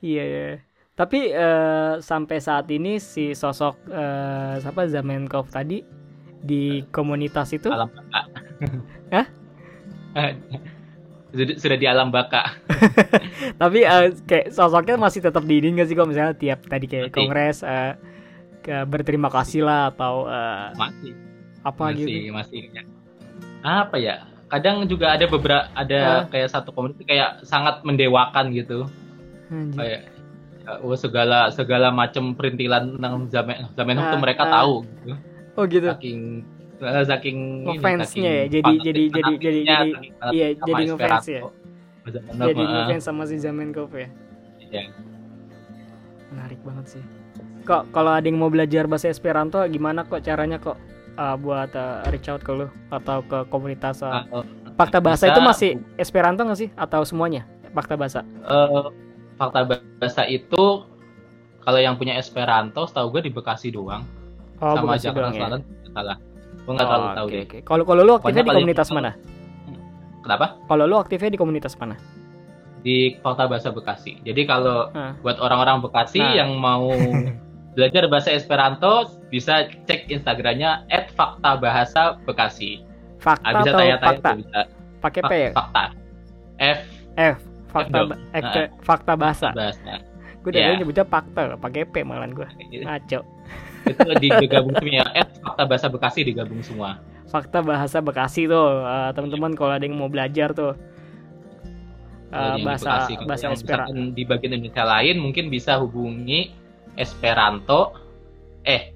Iya, 0.00 0.22
iya. 0.24 0.46
Tapi 0.92 1.32
eh, 1.32 1.94
sampai 2.00 2.38
saat 2.40 2.68
ini 2.68 3.00
si 3.00 3.32
sosok 3.32 3.88
eh, 3.88 4.54
siapa 4.60 4.84
Zamenkov 4.84 5.48
tadi 5.48 5.80
di 6.40 6.84
komunitas 6.88 7.52
itu 7.52 7.68
alam 7.68 7.88
baka 7.88 8.20
Hah? 9.14 9.26
sudah, 11.30 11.54
sudah 11.56 11.76
di 11.76 11.86
alam 11.86 12.08
baka 12.10 12.56
tapi 13.62 13.84
eh, 13.84 14.08
kayak 14.24 14.50
sosoknya 14.50 14.96
masih 14.96 15.20
tetap 15.22 15.44
di 15.44 15.60
ini 15.60 15.76
nggak 15.78 15.88
sih 15.88 15.94
kok 15.94 16.08
misalnya 16.08 16.34
tiap 16.34 16.64
tadi 16.66 16.88
kayak 16.88 17.12
Masih. 17.12 17.16
kongres 17.16 17.58
eh, 17.62 17.92
ke 18.60 18.76
berterima 18.84 19.28
kasih 19.30 19.62
lah 19.64 19.92
atau 19.94 20.26
eh, 20.26 20.68
masih 20.76 21.12
apa 21.60 21.82
masih 21.92 22.04
gitu. 22.08 22.32
masih 22.34 22.60
ya. 22.72 22.82
apa 23.60 23.96
ya 24.00 24.16
kadang 24.50 24.82
juga 24.84 25.14
ada 25.14 25.24
beberapa 25.28 25.68
ada 25.72 26.00
Ah. 26.00 26.22
kayak 26.26 26.48
satu 26.50 26.72
komunitas 26.74 27.04
kayak 27.06 27.44
sangat 27.46 27.84
mendewakan 27.86 28.50
gitu 28.50 28.88
Anjir. 29.50 29.76
kayak 29.76 30.00
ya, 30.60 30.72
oh 30.80 30.94
segala 30.94 31.50
segala 31.50 31.90
macam 31.90 32.32
perintilan 32.32 32.94
tentang 32.94 33.14
zaman 33.28 33.56
zaman 33.74 33.94
Ah, 33.98 34.08
tuh 34.08 34.18
mereka 34.18 34.42
ah. 34.42 34.52
tahu 34.56 34.74
gitu. 34.86 35.14
Oh 35.58 35.64
gitu. 35.66 35.86
saking 35.88 36.18
eh, 36.78 37.04
saking 37.04 37.38
saking 38.00 38.22
ya, 38.22 38.32
jadi- 38.46 38.48
jadi- 38.48 38.78
jadi- 38.80 38.80
jadi- 38.80 39.10
fanatiknya, 39.10 39.52
jadi- 39.52 40.32
iya, 40.32 40.46
jadi 40.56 40.82
ngefans 40.88 41.26
ya. 41.28 41.40
Zaman 42.00 42.32
Jadi 42.40 42.56
dulu, 42.56 42.64
eh, 42.64 42.74
ngefans 42.80 43.04
sama 43.04 43.22
si 43.24 43.36
Zamenkov 43.36 43.90
ya. 43.92 44.08
iya. 44.62 44.82
Menarik 46.30 46.60
banget 46.62 46.86
sih. 46.88 47.04
Kok 47.60 47.92
kalau 47.92 48.10
ada 48.10 48.24
yang 48.24 48.38
mau 48.38 48.48
belajar 48.48 48.86
bahasa 48.86 49.10
Esperanto 49.10 49.60
gimana 49.66 50.02
kok 50.02 50.22
caranya 50.22 50.56
kok 50.56 50.78
eh, 51.12 51.36
buat 51.36 51.70
eh, 51.70 52.08
reach 52.08 52.28
out 52.28 52.40
ke 52.40 52.52
lu 52.54 52.70
atau 52.88 53.20
ke 53.20 53.44
komunitas 53.46 54.00
eh, 54.00 54.08
Kalau, 54.08 54.44
Fakta 54.72 54.96
bahasa 54.96 55.28
bisa, 55.28 55.34
itu 55.34 55.40
masih 55.42 55.70
Esperanto 55.94 56.40
nggak 56.40 56.56
sih 56.56 56.70
atau 56.72 57.04
semuanya 57.04 57.44
fakta 57.70 57.94
bahasa? 57.94 58.24
eh, 58.24 58.66
fakta 59.40 59.64
bahasa 59.96 60.28
itu 60.28 60.84
kalau 61.60 61.76
yang 61.76 61.96
punya 61.96 62.12
Esperanto 62.14 62.84
setahu 62.84 63.08
gue 63.10 63.22
di 63.24 63.32
Bekasi 63.32 63.72
doang 63.72 64.04
Oh, 64.60 64.76
sama 64.76 64.92
Bekasi 64.92 65.08
Jakarta 65.08 65.16
doang 65.18 65.32
ya. 65.32 65.40
Selatan 65.40 65.60
nggak 65.64 65.92
salah 65.96 66.16
gue 66.60 66.72
nggak 66.76 66.86
terlalu 66.86 67.00
Oh, 67.02 67.16
tahu 67.16 67.26
deh 67.26 67.42
oke. 67.42 67.58
Kalau 67.62 67.82
kalau 67.82 68.02
lu 68.02 68.12
aktifnya 68.12 68.28
Pokoknya 68.36 68.44
di 68.44 68.58
komunitas 68.60 68.86
gitu. 68.86 68.94
mana? 68.94 69.10
kenapa 70.20 70.46
Kalau 70.62 70.84
lu 70.84 70.96
aktifnya 70.96 71.30
di 71.30 71.38
komunitas 71.38 71.72
mana? 71.74 71.96
di 72.80 72.96
Fakta 73.18 73.44
Bahasa 73.44 73.68
Bekasi 73.70 74.12
jadi 74.20 74.42
kalau 74.44 74.88
Ah. 74.92 75.12
buat 75.18 75.36
orang-orang 75.36 75.80
Bekasi 75.80 76.16
Nah. 76.18 76.32
yang 76.34 76.50
mau 76.54 76.88
belajar 77.76 78.04
bahasa 78.06 78.28
Esperanto 78.30 78.92
bisa 79.26 79.64
cek 79.86 80.08
Instagramnya 80.10 80.84
@faktabahasa_bekasi 81.10 82.84
Fakta 83.16 83.40
ah, 83.42 83.52
bisa 83.54 83.60
atau 83.66 83.78
tanya-tanya 83.78 84.00
fakta? 84.12 84.28
tuh, 84.28 84.36
bisa 84.38 84.60
Pakai 84.98 85.20
P 85.22 85.32
ya? 85.32 85.50
fakta 85.50 85.84
F 86.58 86.78
F. 87.16 87.36
Fakta 87.70 87.98
ba- 88.04 88.20
eh, 88.30 88.42
ke- 88.42 88.70
fakta 88.80 89.12
bahasa. 89.14 89.48
bahasa 89.50 90.02
Gue 90.40 90.50
dari 90.50 90.58
Iya. 90.58 90.68
dulu 90.70 90.76
nyebutnya 90.80 91.04
fakta, 91.04 91.40
pakai 91.54 91.84
P 91.84 92.00
malan 92.00 92.32
gue. 92.32 92.48
Ngaco. 92.76 93.20
itu 93.82 94.10
digabung 94.36 94.74
semua 94.74 94.92
ya 95.08 95.24
Fakta 95.40 95.62
Bahasa 95.64 95.86
Bekasi 95.88 96.20
digabung 96.22 96.60
semua 96.60 97.00
Fakta 97.26 97.58
bahasa 97.60 97.98
Bekasi 97.98 98.44
tuh, 98.44 98.60
eh, 98.78 99.10
teman-teman 99.10 99.52
kalau 99.52 99.72
ada 99.72 99.80
yang 99.80 99.94
mau 99.94 100.06
belajar 100.06 100.50
tuh 100.50 100.76
eh, 102.30 102.54
di 102.54 102.62
bahasa 102.62 103.08
Bekasi. 103.08 103.12
Bahasa 103.24 103.46
Esperanto. 103.50 104.12
di 104.12 104.22
bagian 104.22 104.52
Indonesia 104.54 104.84
lain 104.84 105.16
mungkin 105.18 105.48
bisa 105.48 105.76
hubungi 105.76 106.52
Esperanto 106.94 107.96
eh 108.60 108.92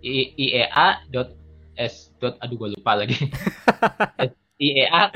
I- 0.00 0.32
iea 0.34 0.66
dot 1.06 1.36
s 1.74 2.10
dot 2.16 2.34
aduh 2.36 2.56
gue 2.58 2.74
lupa 2.74 2.96
lagi 2.96 3.16
iea 4.58 5.12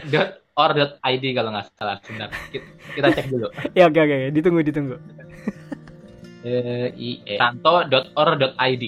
dot 0.54 0.56
or 0.56 0.70
dot 0.72 0.92
id 1.02 1.24
kalau 1.34 1.50
nggak 1.50 1.66
salah 1.74 1.98
sebentar 2.00 2.28
kita, 2.48 2.66
kita 2.94 3.06
cek 3.10 3.26
dulu 3.28 3.48
Ya 3.78 3.84
oke 3.86 3.98
oke, 3.98 4.30
ditunggu 4.30 4.60
ditunggu. 4.62 4.96
eh 6.44 6.92
iea 6.94 7.52
dot 7.58 8.06
or 8.14 8.28
dot 8.36 8.54
id 8.56 8.84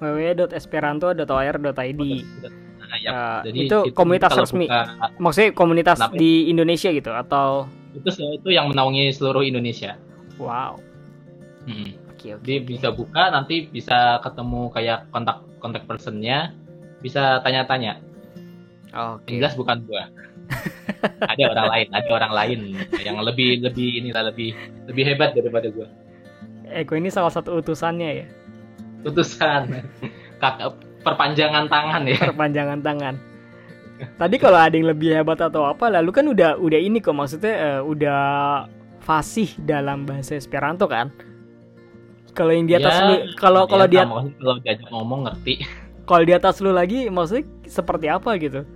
www.esperanto.or.id. 0.00 2.02
Nah, 2.80 2.98
ya. 2.98 3.10
Eh, 3.12 3.38
Jadi 3.46 3.58
itu 3.68 3.78
komunitas 3.92 4.32
kalau 4.32 4.42
resmi. 4.42 4.64
buka- 4.64 5.12
Maksudnya 5.20 5.48
komunitas 5.52 5.96
Kenapa? 6.00 6.16
di 6.16 6.32
Indonesia 6.48 6.88
gitu 6.88 7.12
atau 7.12 7.68
itu 7.92 8.08
itu 8.32 8.48
yang 8.48 8.66
menaungi 8.66 9.10
seluruh 9.10 9.42
Indonesia 9.42 9.98
wow. 10.38 10.78
Hmm. 11.66 11.92
Oke 12.08 12.32
oke. 12.32 12.42
Jadi 12.42 12.54
bisa 12.64 12.88
buka 12.90 13.28
nanti 13.28 13.66
bisa 13.66 14.18
ketemu 14.20 14.70
kayak 14.72 14.98
kontak 15.10 15.42
kontak 15.58 15.84
personnya 15.84 16.52
bisa 16.98 17.40
tanya-tanya 17.40 18.00
Yang 19.26 19.36
jelas 19.38 19.54
bukan 19.56 19.76
gua. 19.86 20.10
Ada 21.30 21.42
orang 21.46 21.66
lain 21.70 21.86
ada 21.94 22.10
orang 22.10 22.32
lain 22.34 22.58
yang 23.00 23.16
lebih 23.22 23.62
lebih 23.62 24.02
inilah 24.02 24.34
lebih 24.34 24.52
lebih 24.90 25.04
hebat 25.06 25.32
daripada 25.32 25.70
gua. 25.70 25.88
Eko 26.70 26.98
ini 26.98 27.08
salah 27.08 27.30
satu 27.30 27.62
utusannya 27.62 28.10
ya, 28.22 28.26
utusan. 29.06 29.86
Kakak 30.42 30.76
perpanjangan 31.06 31.70
tangan 31.70 32.02
ya. 32.04 32.18
Perpanjangan 32.20 32.78
tangan. 32.82 33.14
Tadi 34.16 34.36
kalau 34.40 34.56
ada 34.56 34.74
yang 34.74 34.88
lebih 34.88 35.12
hebat 35.12 35.40
atau 35.40 35.68
apa, 35.68 35.92
lalu 35.92 36.10
kan 36.12 36.24
udah 36.24 36.56
udah 36.56 36.80
ini 36.80 37.04
kok 37.04 37.12
maksudnya 37.12 37.54
eh, 37.78 37.80
udah 37.84 38.20
fasih 39.04 39.52
dalam 39.60 40.08
bahasa 40.08 40.36
Esperanto 40.36 40.88
kan? 40.88 41.12
Kalau 42.32 42.54
yang 42.54 42.64
di 42.70 42.78
atas 42.78 42.94
Ya, 42.94 43.04
lu, 43.04 43.14
kalau 43.36 43.66
kalau 43.66 43.86
Ya, 43.90 43.92
dia 43.92 44.04
kalau 44.06 44.56
diajak 44.62 44.88
ngomong 44.88 45.20
ngerti. 45.28 45.54
Kalau 46.06 46.24
di 46.26 46.34
atas 46.34 46.58
lu 46.58 46.74
lagi, 46.74 47.06
maksudnya 47.06 47.46
seperti 47.70 48.06
apa 48.10 48.34
gitu? 48.38 48.66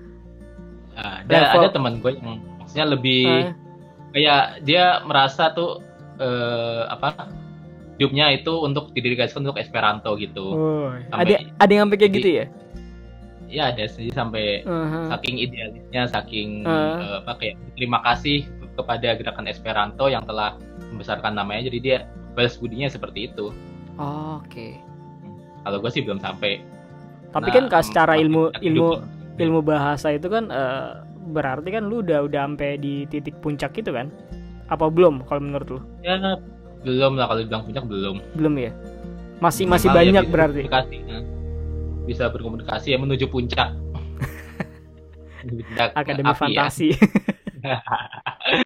Ada 0.97 1.27
Level- 1.51 1.61
ada 1.61 1.69
teman 1.71 1.95
gue 1.99 2.13
yang 2.15 2.39
maksudnya 2.57 2.87
lebih 2.89 3.25
Ah, 3.27 3.51
kayak 4.11 4.43
dia 4.63 4.85
merasa 5.03 5.51
tuh 5.51 5.83
eh, 6.17 6.83
apa 6.87 7.27
hidupnya 7.95 8.31
itu 8.33 8.53
untuk 8.57 8.91
didedikasikan 8.91 9.43
untuk 9.43 9.57
Esperanto 9.57 10.15
gitu 10.15 10.47
oh, 10.49 10.91
Sampai- 11.09 11.19
ada 11.21 11.35
ada 11.59 11.73
yang 11.73 11.85
sampai 11.85 11.99
kayak 11.99 12.13
gitu 12.13 12.31
ya? 12.33 12.47
ya 13.47 13.71
ada 13.71 13.85
sih 13.87 14.09
sampai 14.09 14.63
Aha. 14.63 15.11
saking 15.11 15.39
idealisnya 15.41 16.03
saking 16.09 16.49
Ah. 16.63 16.99
eh, 16.99 17.17
apa 17.21 17.33
kayak 17.37 17.55
terima 17.75 17.99
kasih 18.03 18.43
kepada 18.73 19.15
gerakan 19.15 19.47
Esperanto 19.47 20.07
yang 20.07 20.23
telah 20.23 20.59
membesarkan 20.89 21.33
namanya 21.33 21.67
jadi 21.67 21.79
dia 21.79 21.97
balas 22.33 22.55
budinya 22.55 22.87
seperti 22.87 23.29
itu 23.29 23.55
Oh, 23.95 24.39
Oke. 24.41 24.75
kalau 25.63 25.79
gue 25.79 25.87
sih 25.89 26.03
belum 26.03 26.19
sampai 26.19 26.59
Tapi 27.31 27.47
Nah, 27.47 27.55
kan 27.57 27.65
kalau 27.69 27.83
secara 27.85 28.15
ilmu 28.15 28.51
ilmu. 28.57 29.03
Ilmu 29.37 29.61
bahasa 29.61 30.15
itu 30.15 30.27
kan 30.29 30.47
eh, 30.49 30.91
berarti 31.31 31.69
kan 31.73 31.89
lu 31.89 32.05
udah 32.05 32.27
udah 32.29 32.41
sampai 32.47 32.79
di 32.79 33.05
titik 33.09 33.39
puncak 33.41 33.75
gitu 33.75 33.91
kan? 33.95 34.11
Apa 34.71 34.89
belum 34.89 35.25
kalau 35.29 35.41
menurut 35.45 35.69
lu? 35.69 35.81
ya 36.01 36.17
belum 36.85 37.17
lah 37.17 37.27
kalau 37.33 37.41
dibilang 37.41 37.65
puncak 37.65 37.85
belum 37.89 38.17
Belum 38.37 38.55
ya? 38.61 38.71
Masih 39.41 39.65
masih 39.65 39.89
Minimal 39.91 39.97
ya 39.97 39.99
banyak 40.01 40.25
bisa 40.25 40.33
berarti. 40.33 40.63
berkomunikasi, 40.65 40.97
ya. 41.05 41.19
bisa 42.05 42.25
berkomunikasi 42.31 42.87
ya 42.93 42.99
menuju 43.01 43.27
puncak 43.29 43.69
Akademi 45.99 46.29
ya. 46.29 46.37
fantasi. 46.37 46.89